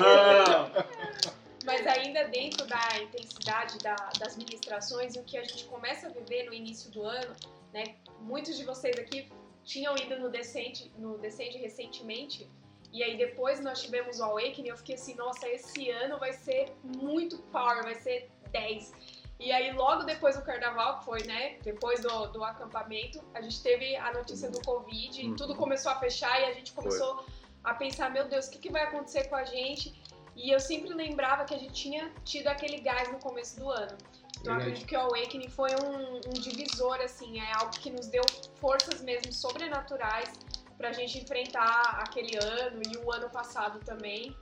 [1.65, 6.09] Mas ainda dentro da intensidade da- das ministrações e o que a gente começa a
[6.11, 7.35] viver no início do ano,
[7.73, 7.95] né?
[8.19, 9.31] Muitos de vocês aqui
[9.63, 12.49] tinham ido no Descende, no Descende recentemente.
[12.93, 16.71] E aí depois nós tivemos o Awakening, eu fiquei assim, nossa, esse ano vai ser
[16.83, 18.93] muito power, vai ser 10.
[19.37, 23.61] E aí logo depois do carnaval, que foi, né, depois do, do acampamento, a gente
[23.61, 25.35] teve a notícia do Covid, e Uhum.
[25.35, 27.25] tudo começou a fechar e a gente começou
[27.63, 29.91] a pensar, meu Deus, o que, que vai acontecer com a gente?
[30.35, 33.97] E eu sempre lembrava que a gente tinha tido aquele gás no começo do ano.
[34.41, 38.07] Então eu acredito que o Awakening foi um, um divisor, assim, é algo que nos
[38.07, 38.23] deu
[38.59, 40.31] forças mesmo sobrenaturais
[40.77, 44.35] pra gente enfrentar aquele ano e o ano passado também.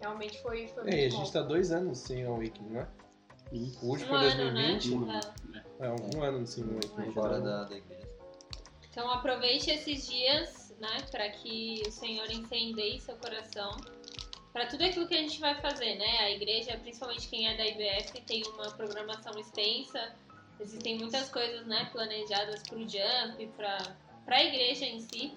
[0.00, 1.16] Realmente foi, foi muito É, e a bom.
[1.18, 2.88] gente tá dois anos sem Awakening, né?
[3.82, 4.68] O último Um foi ano, né?
[4.72, 4.94] 2020.
[5.80, 5.86] É.
[5.86, 7.12] É, um ano sem Awakening.
[7.12, 8.08] Fora da, da igreja.
[8.90, 10.96] Então aproveite esses dias, né?
[11.10, 13.76] Para que o Senhor incendeie seu coração
[14.52, 16.18] para tudo aquilo que a gente vai fazer, né?
[16.20, 20.14] A igreja, principalmente quem é da IBF, tem uma programação extensa.
[20.60, 23.96] Existem muitas coisas, né, planejadas para o Jump, para
[24.26, 25.34] a igreja em si.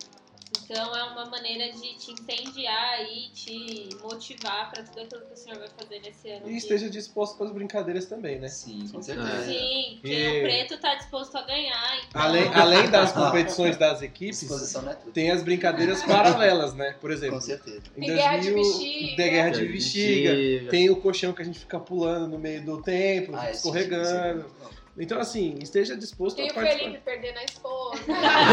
[0.68, 5.38] Então é uma maneira de te incendiar e te motivar para tudo aquilo que o
[5.38, 6.49] Senhor vai fazer nesse ano.
[6.49, 8.47] E esteja disposto para as brincadeiras também, né?
[8.47, 9.43] Sim, com certeza.
[9.45, 11.97] Sim, porque E- o preto tá disposto a ganhar.
[12.09, 12.20] Então...
[12.22, 14.43] Além, além das competições das equipes,
[14.76, 16.95] é tem as brincadeiras paralelas, né?
[16.99, 17.82] Por exemplo, Com certeza.
[17.95, 19.16] em Tem guerra de 2000, bexiga.
[19.16, 22.39] tem guerra de Guerra de bexiga, tem o colchão que a gente fica pulando no
[22.39, 24.49] meio do templo, Ah, esse- escorregando.
[24.98, 26.84] Então, assim, esteja disposto Tem a o participar.
[26.86, 28.00] Felipe perdendo a esposa.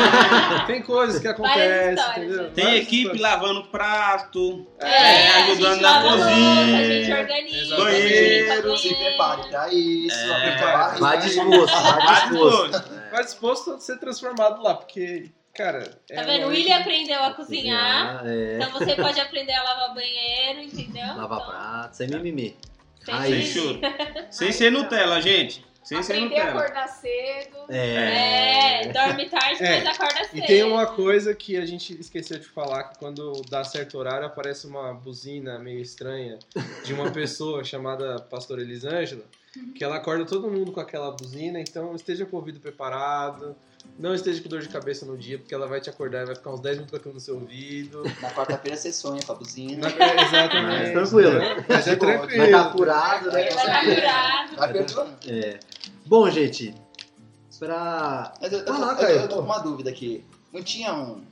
[0.66, 2.04] Tem coisas que acontecem?
[2.52, 3.20] Tem Várias equipe histórias.
[3.20, 6.76] lavando prato, É, É, a ajudando gente na cozinha.
[6.78, 10.32] A gente organiza, Banheiro, a gente limpa Se prepare pra isso.
[10.32, 10.98] É.
[10.98, 12.70] Vá disposto, Vai disposto.
[12.70, 13.10] disposto.
[13.12, 15.84] Vai disposto a ser transformado lá, porque, cara.
[15.84, 16.46] Tá é vendo?
[16.46, 18.22] O William aprendeu a cozinhar.
[18.26, 21.06] É, Então você pode aprender a lavar banheiro, entendeu?
[21.16, 22.56] lavar Então, prato, sem mimimi.
[23.04, 23.46] sem Aí.
[23.46, 23.80] Sem choro.
[24.30, 25.64] Sem ser Nutella, gente.
[25.82, 27.56] Sem ser Aprender a acordar cedo.
[27.68, 29.82] É, dorme tarde, É.
[29.82, 30.38] mas acorda cedo.
[30.38, 34.26] E tem uma coisa que a gente esqueceu de falar, que quando dá certo horário
[34.26, 36.38] aparece uma buzina meio estranha
[36.84, 39.24] de uma pessoa chamada Pastor Elisângela,
[39.74, 43.54] que ela acorda todo mundo com aquela buzina, então esteja com o ouvido preparado,
[43.98, 46.34] não esteja com dor de cabeça no dia, porque ela vai te acordar e vai
[46.34, 48.02] ficar uns 10 minutos tocando no seu ouvido.
[48.22, 49.88] Na quarta-feira você sonha com a buzina.
[49.88, 50.94] Na- é, Exatamente.
[50.94, 51.32] Mas tranquilo.
[51.68, 52.44] Mas é Vai tranquilo.
[52.44, 53.32] estar apurado, né?
[53.32, 54.56] Vai estar curado.
[54.56, 55.10] Vai perdoando.
[55.28, 55.60] É.
[56.06, 56.74] Bom, gente,
[57.58, 58.32] pra.
[58.40, 59.16] Mas eu, eu, Vai lá, eu- Caio.
[59.20, 60.24] eu tô com uma dúvida aqui.
[60.52, 61.22] Não tinha um.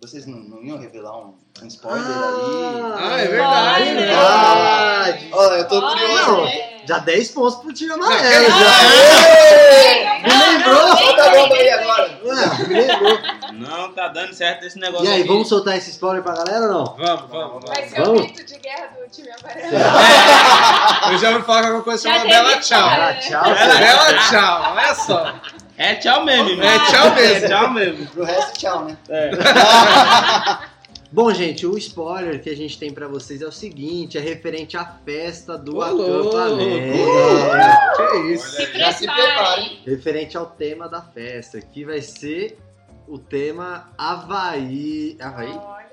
[0.00, 2.92] Vocês não, não iam revelar um, um spoiler aí?
[2.98, 3.84] Ah, é verdade.
[3.94, 5.28] Verdade.
[5.32, 6.63] Ó, eu tô Olha, curioso.
[6.84, 6.86] É.
[6.86, 8.22] Já 10 pontos pro time Não, amarelo.
[8.28, 10.28] quero- já.
[10.28, 10.96] Não, lembrou?
[10.96, 12.20] vem, Solta a vem, bomba aí agora.
[12.24, 13.18] Ué, me lembrou.
[13.54, 15.28] Não tá dando certo esse negócio E aí, aqui.
[15.28, 16.84] vamos soltar esse spoiler pra galera ou não?
[16.96, 17.90] Vamos, vamos, Vai vamos.
[17.90, 21.12] ser o grito de guerra do time amarelo.
[21.12, 22.80] Eu já ouvi falar que alguma coisa teve Bela Tchau.
[22.80, 23.08] spoiler.
[23.08, 23.44] Ah, tchau.
[23.78, 25.34] Bela Tchau, olha só.
[25.76, 26.68] É tchau mesmo, irmão.
[26.68, 27.44] É tchau mesmo.
[27.44, 28.06] É tchau mesmo.
[28.06, 28.96] Pro resto, tchau, né?
[31.14, 34.76] Bom, gente, o spoiler que a gente tem pra vocês é o seguinte: é referente
[34.76, 36.98] à festa do acampamento.
[37.96, 38.56] Que isso.
[38.56, 39.78] Se Já se preparem.
[39.86, 42.58] Referente ao tema da festa, que vai ser
[43.06, 45.16] o tema Havaí.
[45.20, 45.52] Havaí?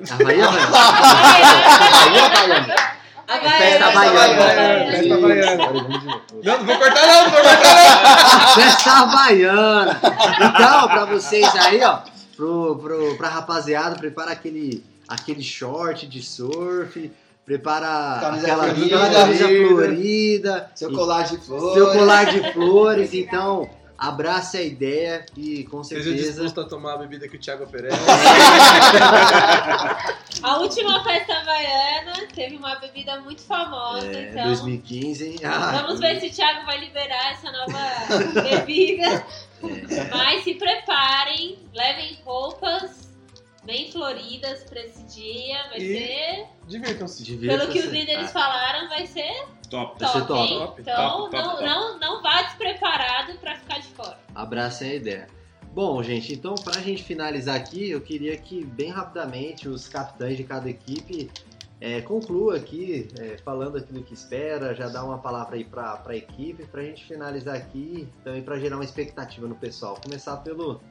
[0.10, 0.64] Havaí, Havaí?
[0.64, 2.92] Havaí, Havaí.
[3.28, 3.58] Havaiana.
[3.60, 4.44] Festa Havaiana.
[4.44, 4.92] Havaiana.
[4.92, 5.68] Festa Havaiana.
[6.44, 10.00] Não, não vou cortar não, não vou cortar Festa Havaiana.
[10.36, 12.00] Então, pra vocês aí, ó,
[12.36, 17.12] pro, pro, pra rapaziada, prepara aquele, aquele short de surf,
[17.46, 19.10] prepara Camisa aquela florida.
[19.12, 21.74] camisa florida, Seu colar de flores.
[21.74, 23.14] seu colar de flores.
[23.14, 25.84] Então, abrace a ideia e com não.
[25.84, 26.32] Seja certeza.
[26.32, 27.98] disposto a tomar a bebida que o Thiago oferece.
[30.44, 35.36] A última festa havaiana teve uma bebida muito famosa, É, então 2015.
[35.44, 39.24] Ah, vamos ver se o Thiago vai liberar essa nova bebida.
[40.10, 43.08] Mas se preparem, levem roupas
[43.64, 45.68] bem floridas pra esse dia.
[45.70, 47.24] Vai E- ser, Divirtam-se.
[47.24, 47.60] divirta-se.
[47.60, 49.98] pelo que os líderes Ah, falaram, vai ser Top.
[50.00, 50.60] Vai ser top, top, hein?
[50.60, 51.64] top, Então top, top, não, top.
[51.66, 54.20] Não, não vá despreparado pra ficar de fora.
[54.36, 55.28] Abracem a ideia.
[55.74, 60.44] Bom, gente, então pra gente finalizar aqui, eu queria que bem rapidamente os capitães de
[60.44, 61.32] cada equipe
[61.80, 66.16] é, conclua aqui, é, falando aquilo que espera, já dá uma palavra aí pra, pra
[66.16, 69.98] equipe, pra gente finalizar aqui, também pra gerar uma expectativa no pessoal.
[70.04, 70.82] Começar pelo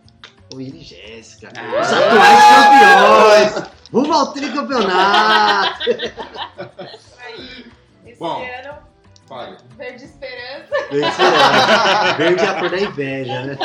[0.54, 1.80] Willi e Jéssica, Ah.
[1.80, 3.70] os atuais campeões!
[3.92, 5.90] Rumo ao tricampeonato!
[7.24, 7.66] Aí,
[8.06, 8.42] esse Bom.
[8.42, 8.78] ano,
[9.28, 9.56] Fale.
[9.76, 10.66] Verde Esperança.
[10.90, 13.58] Verde, é, verde é a cor da inveja, né?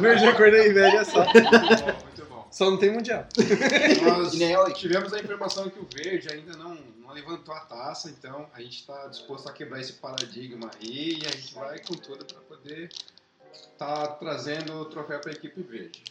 [0.00, 1.24] Verde a cor da inveja só.
[1.24, 2.46] Muito bom, muito bom.
[2.50, 3.26] Só não tem mundial.
[4.02, 4.72] Nós eu.
[4.74, 8.78] tivemos a informação que o verde ainda não, não levantou a taça, então a gente
[8.78, 12.90] está disposto a quebrar esse paradigma aí e a gente vai com tudo para poder
[13.60, 16.02] estar trazendo o troféu para a equipe verde.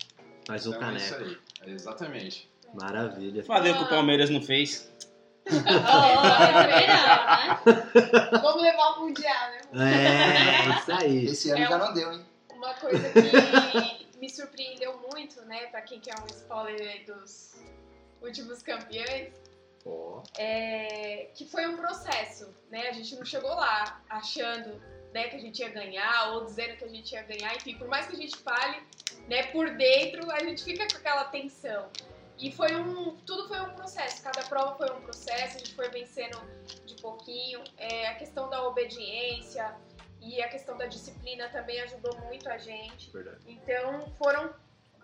[0.48, 1.41] Mais um Então é isso caneco.
[1.64, 1.72] aí.
[1.74, 2.50] Exatamente.
[2.74, 3.43] Maravilha.
[3.43, 4.89] Fazer o que o Palmeiras não fez.
[5.50, 5.52] Oh,
[6.68, 7.60] né?
[8.41, 10.72] Vamos levar o Mundial, né?
[10.74, 11.26] É, isso aí.
[11.26, 12.26] Esse ano É já um- não deu, hein?
[12.54, 17.56] Uma coisa que me surpreendeu muito, né, pra quem quer um spoiler dos
[18.22, 19.32] últimos campeões,
[19.86, 20.24] Ó.
[20.38, 22.88] é que foi um processo, né?
[22.89, 24.82] A gente não chegou lá achando
[25.14, 27.88] né, que a gente ia ganhar ou dizendo que a gente ia ganhar, enfim, por
[27.88, 28.82] mais que a gente fale,
[29.28, 31.89] né, por dentro, a gente fica com aquela tensão.
[32.39, 35.89] E foi um, tudo foi um processo, cada prova foi um processo, a gente foi
[35.89, 36.39] vencendo
[36.86, 37.64] de pouquinho.
[37.78, 39.76] É, a questão da obediência
[40.22, 43.10] e a questão da disciplina também ajudou muito a gente.
[43.12, 43.39] Verdade.
[43.47, 44.53] Então foram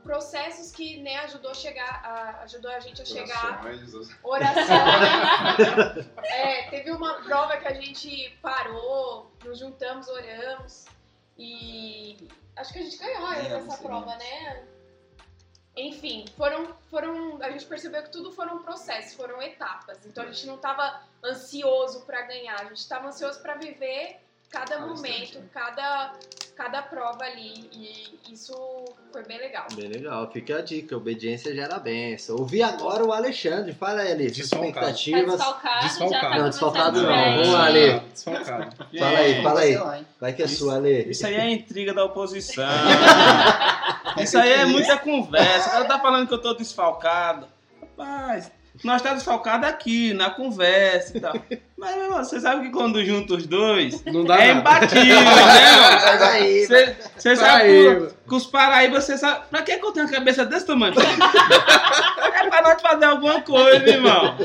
[0.04, 3.66] processos que né, ajudou, a chegar, a, ajudou a gente a chegar.
[3.66, 6.08] Orações, Orações.
[6.24, 10.86] é, teve uma prova que a gente parou, nos juntamos, oramos.
[11.38, 14.68] E acho que a gente ganhou essa prova, né?
[15.76, 17.42] Enfim, foram, foram.
[17.42, 20.06] A gente percebeu que tudo foram processos, foram etapas.
[20.06, 24.20] Então a gente não estava ansioso para ganhar, a gente estava ansioso para viver
[24.54, 25.50] cada momento, instante.
[25.52, 26.14] cada,
[26.56, 27.68] cada prova ali.
[27.74, 28.54] E isso
[29.12, 29.66] foi bem legal.
[29.76, 32.36] Bem legal, fica a dica, obediência gera benção.
[32.38, 34.74] Ouvi agora o Alexandre, fala aí, suas Desfalcado.
[34.74, 35.36] Tá expectativas.
[35.38, 36.22] desfalcado, Desfalcado.
[36.24, 37.10] já tá Não, desfalcado não.
[37.36, 38.00] Vamos lá, Ale.
[38.00, 38.76] Desfalcado.
[39.00, 40.06] Fala aí, fala aí.
[40.22, 41.10] Vai que é sua, Ale.
[41.10, 42.64] Isso aí é intriga da oposição.
[44.22, 45.70] Isso aí é muita conversa.
[45.70, 47.48] O cara tá falando que eu tô desfalcado.
[47.82, 48.52] Rapaz,
[48.84, 51.34] nós tá desfalcado aqui, na conversa e tal.
[51.78, 54.60] Mas, meu irmão, você sabe que quando junta os dois, Não dá é nada.
[54.60, 56.98] imbatível, né, mano?
[57.18, 59.46] Você sabe que com os Paraíba, você sabe.
[59.50, 60.94] Pra que, que eu tenho uma cabeça desse tamanho?
[60.98, 64.38] é pra nós fazer alguma coisa, irmão.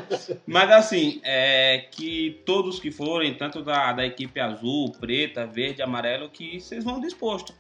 [0.47, 6.29] Mas assim, é que todos que forem, tanto da, da equipe azul, preta, verde, amarelo,
[6.29, 7.55] que vocês vão disposto.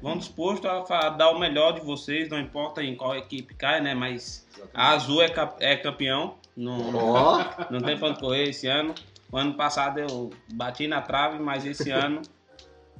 [0.00, 3.94] Vão disposto a dar o melhor de vocês, não importa em qual equipe cai, né?
[3.94, 6.36] Mas a azul é, cap- é campeão.
[6.56, 7.38] Não, Ó,
[7.70, 8.94] não tem pra correr esse ano.
[9.30, 12.22] O ano passado eu bati na trave, mas esse ano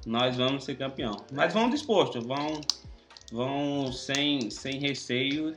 [0.07, 1.17] nós vamos ser campeão.
[1.31, 2.61] Mas vão disposto, vão,
[3.31, 5.57] vão sem, sem receio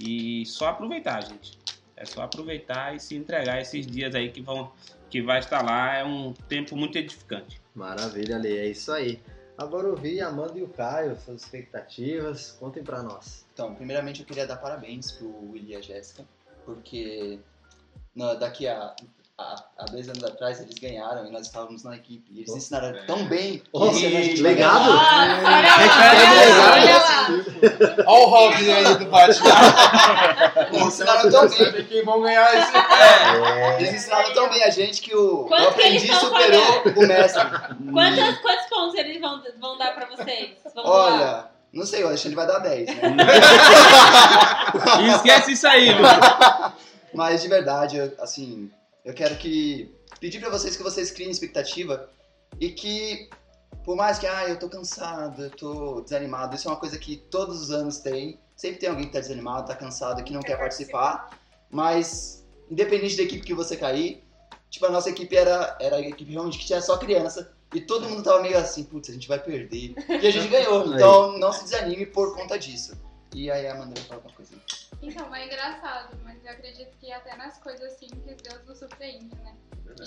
[0.00, 1.58] e só aproveitar, gente.
[1.96, 4.70] É só aproveitar e se entregar esses dias aí que vão
[5.08, 5.94] que vai estar lá.
[5.96, 7.60] É um tempo muito edificante.
[7.74, 9.20] maravilha, Ale, é isso aí.
[9.58, 13.46] Agora ouvi a Amanda e o Caio, suas expectativas, contem pra nós.
[13.52, 16.26] Então, primeiramente eu queria dar parabéns pro Willi e a Jéssica,
[16.64, 17.40] porque
[18.38, 18.94] daqui a,
[19.38, 22.24] a dois anos atrás eles ganharam e nós estávamos na equipe.
[22.32, 22.56] E eles Oh.
[22.56, 23.02] ensinaram É.
[23.04, 23.62] tão bem.
[23.72, 24.90] Oh, vai legado?
[24.90, 27.28] olha lá,
[28.06, 28.12] lá.
[28.12, 29.50] O Robin aí do Batman.
[30.72, 31.84] Eles ensinaram tão bem.
[31.84, 32.76] Quem vão ganhar esse.
[32.76, 37.06] É, Eles ensinaram tão bem a gente que o, o Quanto que aprendiz superou o
[37.06, 37.42] mestre.
[37.92, 40.56] Quantos, quantos pontos eles vão, vão dar pra vocês?
[40.74, 40.96] Vamos lá.
[41.04, 42.94] Olha, não sei, o Alexandre vai dar 10, né?
[45.02, 46.72] E esquece isso aí, mano.
[47.12, 48.70] Mas de verdade, eu, assim,
[49.06, 52.10] eu quero que pedir pra vocês que vocês criem expectativa
[52.60, 53.30] e que
[53.84, 57.16] por mais que ah, eu tô cansado, eu tô desanimado, isso é uma coisa que
[57.16, 58.40] todos os anos tem.
[58.56, 61.38] Sempre tem alguém que tá desanimado, tá cansado, que não quer participar.
[61.70, 64.24] Mas independente da equipe que você cair,
[64.68, 68.08] tipo a nossa equipe era era a equipe realmente que tinha só criança e todo
[68.08, 69.94] mundo tava meio assim, putz, a gente vai perder.
[70.08, 70.84] E a gente ganhou.
[70.92, 72.98] Então não se desanime por conta disso.
[73.32, 74.52] E aí a Amanda vai falar alguma coisa.
[75.02, 79.56] Então, é engraçado, mas eu acredito que até nas coisas simples Deus nos surpreende, né?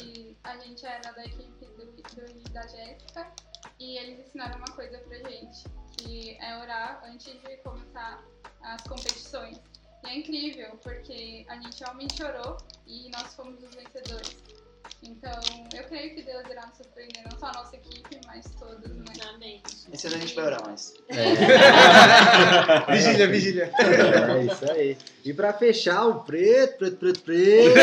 [0.01, 3.31] E a gente era da equipe do, do da Jéssica
[3.79, 5.63] e eles ensinaram uma coisa pra gente,
[5.97, 8.23] que é orar antes de começar
[8.61, 9.59] as competições.
[10.03, 14.58] E é incrível, porque a gente realmente orou e nós fomos os vencedores.
[15.01, 15.39] Então,
[15.75, 19.05] eu creio que Deus irá nos surpreender, não só a nossa equipe, mas todos, né?
[19.33, 19.61] Amém.
[19.91, 20.93] Esse ano a gente vai orar mais.
[22.89, 23.71] Vigília, vigília.
[23.79, 24.97] é isso aí.
[25.25, 27.79] E pra fechar, o preto, preto, preto, preto.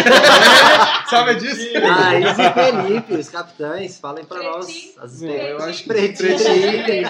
[1.11, 1.73] Sabe disso?
[1.73, 5.03] Thaís e Felipe, os capitães, falem pra nós Pretinho.
[5.03, 6.37] as Bom, eu acho que Pretinho.
[6.39, 7.03] pretinho.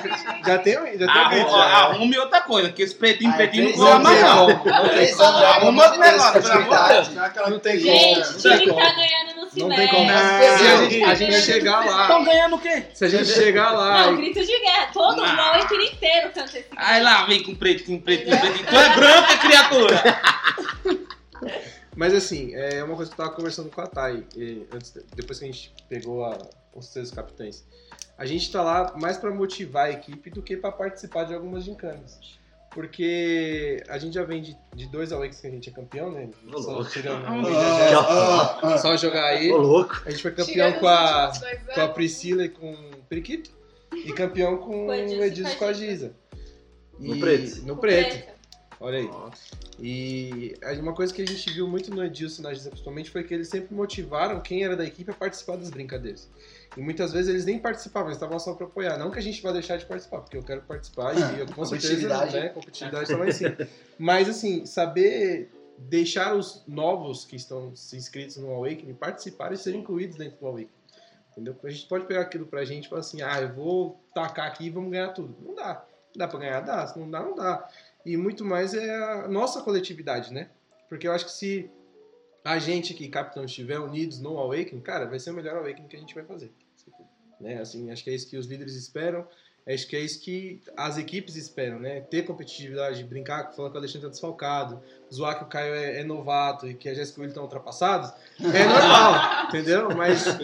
[0.47, 1.57] Já tem, já tem Arrume, já.
[1.59, 3.99] arrume outra coisa, que esse pretinho, Ah, pretinho não já.
[3.99, 5.45] não.
[5.47, 7.93] Arruma outro negócio, pelo amor de ela Não tem como.
[7.93, 10.05] Gente, tá ganhando se Não tem como.
[10.05, 10.19] Não.
[10.19, 12.85] Se a gente, a gente ganhando- chegar Estão lá, ganhando o quê?
[12.93, 14.91] se a gente chegar lá, Não, grito de guerra.
[14.93, 15.53] Todo Ah.
[15.57, 18.67] o Wake inteiro canta esse Aí lá vem com pretinho, pretinho, pretinho.
[18.67, 20.03] Tu é branca, criatura.
[21.97, 24.25] mas assim, é uma coisa que eu tava conversando com a Thay,
[24.73, 26.37] antes, depois que a gente pegou a,
[26.75, 27.65] os três capitães.
[28.19, 31.65] A gente tá lá mais pra motivar a equipe do que pra participar de algumas
[31.65, 32.19] gincanas.
[32.77, 36.29] Porque a gente já vem de, de dois Awakes que a gente é campeão, né?
[36.53, 37.95] Ô, Só, tirando Ah, ah, e.
[37.95, 38.79] Ah, ah.
[38.79, 39.51] Só jogar aí.
[39.51, 40.03] Ô, louco.
[40.05, 41.33] A gente foi campeão Tirando com a,
[41.75, 41.89] com a.
[41.89, 43.51] Priscila e com o Periquito.
[43.95, 46.13] E campeão com o Edilson e com a Giza.
[47.01, 47.63] No E- preto.
[47.65, 48.29] No O preto.
[48.79, 49.11] Olha aí.
[49.81, 53.11] E aí uma coisa que a gente viu muito no Edilson e na Giza principalmente
[53.11, 56.29] foi que eles sempre motivaram quem era da equipe a participar das brincadeiras.
[56.77, 58.99] E muitas vezes eles nem participavam, eles estavam só pra apoiar.
[58.99, 61.65] Não que a gente vá deixar de participar, porque eu quero participar e eu com
[61.65, 62.35] certeza, Competitividade.
[62.35, 63.57] né, competitividade tá lá em cima.
[63.99, 69.81] Mas assim, saber deixar os novos que estão se inscritos no Awakening participarem e serem
[69.81, 70.71] incluídos dentro do Awakening.
[71.33, 71.57] Entendeu?
[71.63, 74.67] A gente pode pegar aquilo pra gente e falar assim, ah, eu vou tacar aqui
[74.67, 75.37] e vamos ganhar tudo.
[75.43, 75.85] Não dá.
[76.17, 76.61] Dá pra ganhar?
[76.61, 76.87] Dá.
[76.87, 77.69] Se não dá, não dá.
[78.07, 80.49] E muito mais é a nossa coletividade, né?
[80.89, 81.71] Porque eu acho que se
[82.43, 85.97] a gente aqui, capitão, estiver unidos no Awakening, cara, vai ser o melhor Awakening que
[85.97, 86.51] a gente vai fazer.
[87.41, 87.61] Né?
[87.61, 89.27] Assim, acho que é isso que os líderes esperam.
[89.69, 92.01] Acho que é isso que as equipes esperam, né?
[92.01, 94.81] Ter competitividade, brincar, falando que o Alexandre tá desfalcado,
[95.13, 97.43] zoar que o Caio é, é novato e que a Jéssica e o Will estão
[97.43, 99.89] ultrapassados, é normal, entendeu?
[99.97, 100.25] Mas,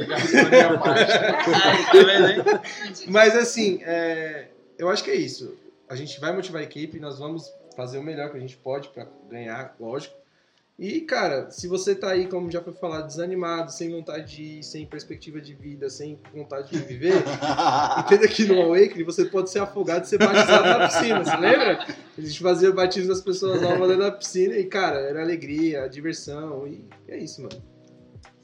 [3.07, 5.57] mas assim, é, eu acho que é isso.
[5.89, 8.89] A gente vai motivar a equipe, nós vamos fazer o melhor que a gente pode
[8.89, 10.17] para ganhar, lógico.
[10.79, 14.63] E, cara, se você tá aí, como já foi falado, desanimado, sem vontade de ir,
[14.65, 17.13] sem perspectiva de vida, sem vontade de viver,
[18.01, 21.87] entenda que no Awakening você pode ser afogado e ser batizado na piscina, você lembra?
[22.17, 26.67] A gente fazia batismo das pessoas novas dentro da piscina e, cara, era alegria, diversão
[26.67, 27.63] e é isso, mano.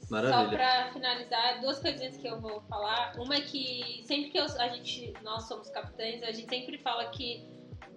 [0.09, 0.43] Maravilha.
[0.43, 3.13] Só pra finalizar, duas coisinhas que eu vou falar.
[3.17, 7.05] Uma é que sempre que eu- a gente, nós somos capitães, a gente sempre fala
[7.09, 7.43] que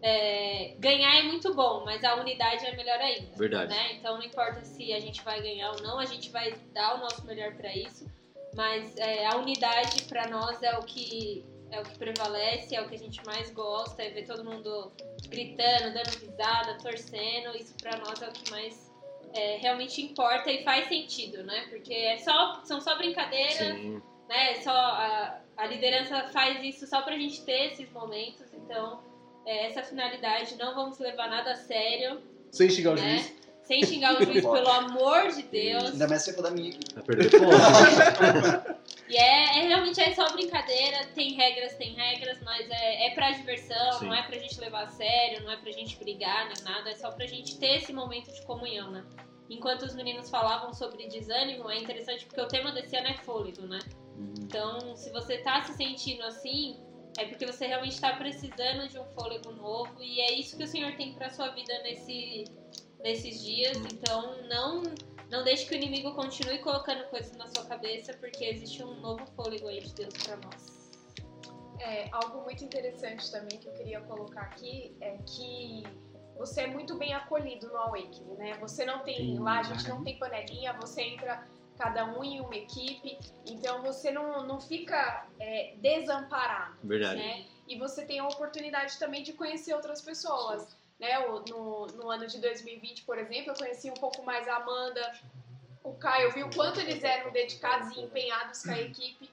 [0.02, 3.36] é, ganhar é muito bom, mas a unidade é melhor ainda.
[3.36, 3.72] Verdade.
[3.72, 3.92] né?
[3.92, 6.98] Então não importa se a gente vai ganhar ou não, a gente vai dar o
[6.98, 8.10] nosso melhor pra isso.
[8.54, 12.88] Mas é, a unidade pra nós é o que é o que prevalece, é o
[12.88, 14.92] que a gente mais gosta, é ver todo mundo
[15.28, 17.56] gritando, dando risada, torcendo.
[17.56, 18.92] Isso pra nós é o que mais
[19.32, 21.66] é, realmente importa e faz sentido, né?
[21.70, 24.02] Porque é só, são só brincadeiras, Sim.
[24.28, 24.56] né?
[24.56, 29.00] Só a, a liderança faz isso só pra gente ter esses momentos, então
[29.46, 32.20] é essa finalidade, não vamos levar nada a sério,
[32.50, 33.18] Sem xingar o né?
[33.18, 33.42] juiz.
[33.62, 35.92] Sem xingar o juiz, pelo amor de Deus.
[35.92, 36.72] Ainda mais se for da minha.
[36.94, 38.82] Vai perder ponto.
[39.08, 43.30] E é, é realmente é só brincadeira, tem regras, tem regras, mas é, é pra
[43.30, 44.06] diversão, Sim.
[44.06, 46.94] não é pra gente levar a sério, não é pra gente brigar, nem nada, é
[46.94, 49.04] só pra gente ter esse momento de comunhão, né?
[49.50, 53.62] Enquanto os meninos falavam sobre desânimo, é interessante porque o tema desse ano é fôlego,
[53.66, 53.80] né?
[54.40, 56.80] Então, se você tá se sentindo assim,
[57.18, 60.66] é porque você realmente tá precisando de um fôlego novo e é isso que o
[60.66, 62.44] Senhor tem pra sua vida nesse,
[63.00, 63.76] nesses dias.
[63.76, 64.82] Então, não
[65.32, 69.24] não deixe que o inimigo continue colocando coisas na sua cabeça, porque existe um novo
[69.34, 70.90] fôlego aí de Deus pra nós.
[71.80, 75.84] É, algo muito interessante também que eu queria colocar aqui é que
[76.36, 78.58] você é muito bem acolhido no Awakening, né?
[78.60, 81.48] Você não tem, lá a gente não tem panelinha, você entra
[81.82, 87.16] cada um em uma equipe, então você não, não fica é, desamparado, Verdade.
[87.16, 87.44] né?
[87.66, 91.18] E você tem a oportunidade também de conhecer outras pessoas, né?
[91.48, 95.12] No, no ano de 2020, por exemplo, eu conheci um pouco mais a Amanda,
[95.82, 99.28] o Caio, eu vi o quanto eles eram dedicados e empenhados com a equipe.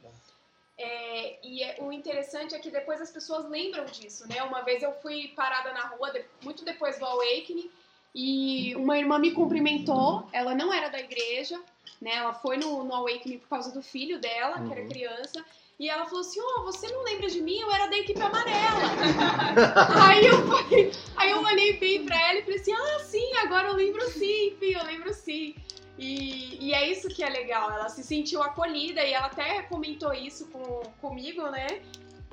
[0.75, 4.41] É, e é- o interessante é que depois as pessoas lembram disso, né?
[4.41, 7.69] Uma vez eu fui parada na rua, muito depois do Awakening,
[8.15, 11.61] e uma irmã me cumprimentou, ela não era da igreja,
[12.01, 12.15] né?
[12.15, 14.89] Ela foi no, no Awakening por causa do filho dela, que era Uhum.
[14.89, 15.45] criança,
[15.79, 17.57] e ela falou assim, ó, você não lembra de mim?
[17.57, 18.79] Eu era da equipe amarela.
[20.03, 23.69] aí, eu falei, aí eu olhei bem pra ela e falei assim, ah, sim, agora
[23.69, 25.55] eu lembro sim, Fih, eu lembro sim.
[25.97, 30.13] E, e é isso que é legal, ela se sentiu acolhida e ela até comentou
[30.13, 31.81] isso com, comigo, né?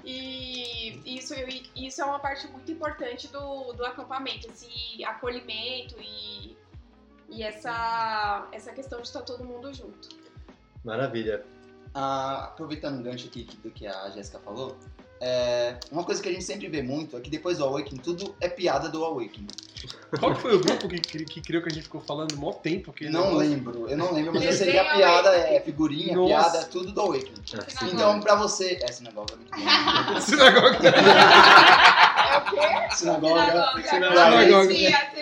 [0.04, 1.34] E isso,
[1.74, 6.57] isso é uma parte muito importante do, do acampamento, esse acolhimento e,
[7.29, 10.09] e essa, essa questão de estar todo mundo junto.
[10.85, 11.45] Maravilha.
[11.95, 14.77] Ah, aproveitando o gancho aqui do que a Jéssica falou,
[15.20, 18.37] é, uma coisa que a gente sempre vê muito é que depois do Awakening, tudo
[18.41, 19.47] é piada do Awakening.
[20.20, 22.37] Qual que foi o grupo que, cri- que criou que a gente ficou falando um
[22.39, 22.93] mó tempo?
[22.93, 26.29] Que Não lembro, eu não lembro, mas eu sei que a piada é figurinha, Nossa.
[26.29, 27.43] piada, é tudo do Awakening.
[27.66, 28.79] Assim, Então, pra você.
[28.83, 29.51] É, sinagoga é muito
[30.14, 30.20] bom.
[30.20, 30.89] Sinagoga.
[30.89, 32.95] É o quê?
[32.97, 33.72] Sinagoga.
[33.83, 33.83] Sinagoga.
[33.83, 35.15] Sim, a sinagoga.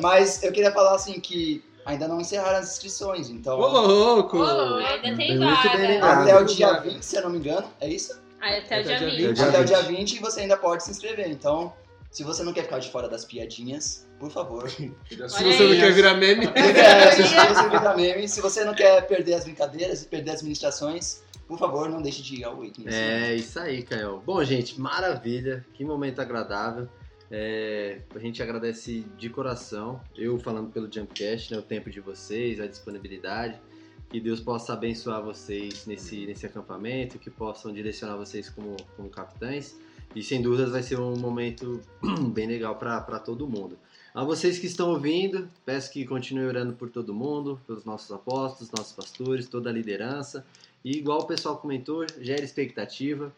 [0.00, 3.58] Mas eu queria falar assim que ainda não encerraram as inscrições, então.
[3.58, 4.36] Ô, louco!
[4.38, 4.86] Ô, louco.
[4.86, 5.78] Ainda tem muito bem vaga.
[5.78, 6.22] lembrado.
[6.22, 8.20] Até o dia 20, se eu não me engano, é isso?
[8.40, 9.26] Aí até o dia dia 20.
[9.28, 9.36] 20.
[9.36, 9.68] Dia Até o 20.
[9.68, 11.28] dia 20 você ainda pode se inscrever.
[11.28, 11.72] Então,
[12.10, 14.68] se você não quer ficar de fora das piadinhas, por favor.
[14.70, 14.86] Se
[15.20, 16.46] Olha você não quer virar meme.
[16.54, 20.42] É, se você virar meme, se você não quer perder as brincadeiras e perder as
[20.42, 22.86] ministrações, por favor, não deixe de ir ao Awakening.
[22.88, 24.22] É isso aí, Caio.
[24.24, 25.64] Bom, gente, maravilha.
[25.74, 26.88] Que momento agradável.
[27.30, 32.58] É, a gente agradece de coração, eu falando pelo Jumpcast, né, o tempo de vocês,
[32.60, 33.60] a disponibilidade.
[34.08, 39.78] Que Deus possa abençoar vocês nesse, nesse acampamento, que possam direcionar vocês como, como capitães.
[40.16, 41.80] E sem dúvidas vai ser um momento
[42.32, 43.78] bem legal para todo mundo.
[44.14, 48.72] A vocês que estão ouvindo, peço que continuem orando por todo mundo, pelos nossos apóstolos,
[48.72, 50.44] nossos pastores, toda a liderança.
[50.82, 53.32] E igual o pessoal comentou, gera expectativa,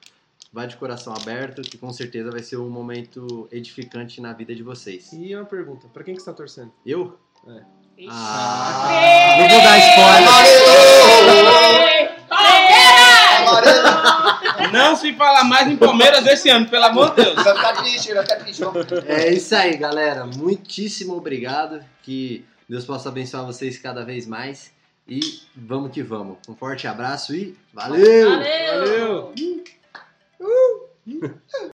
[0.52, 4.62] vai de coração aberto, que com certeza vai ser um momento edificante na vida de
[4.62, 5.12] vocês.
[5.12, 6.72] E uma pergunta, pra quem que você tá torcendo?
[6.84, 7.18] Eu?
[7.46, 7.62] É.
[8.08, 11.10] Ah, não vou dar spoiler.
[14.72, 17.34] Não se fala mais em Palmeiras esse ano, pelo amor de Deus.
[17.34, 18.62] Vai ficar triste, vai ficar triste.
[19.06, 20.26] É isso aí, galera.
[20.26, 21.84] Muitíssimo obrigado.
[22.02, 24.72] Que Deus possa abençoar vocês cada vez mais.
[25.08, 25.20] E
[25.56, 26.38] vamos que vamos.
[26.48, 28.30] Um forte abraço e valeu!
[28.30, 29.32] Valeu!
[29.34, 29.34] Valeu!
[30.40, 31.68] Uh!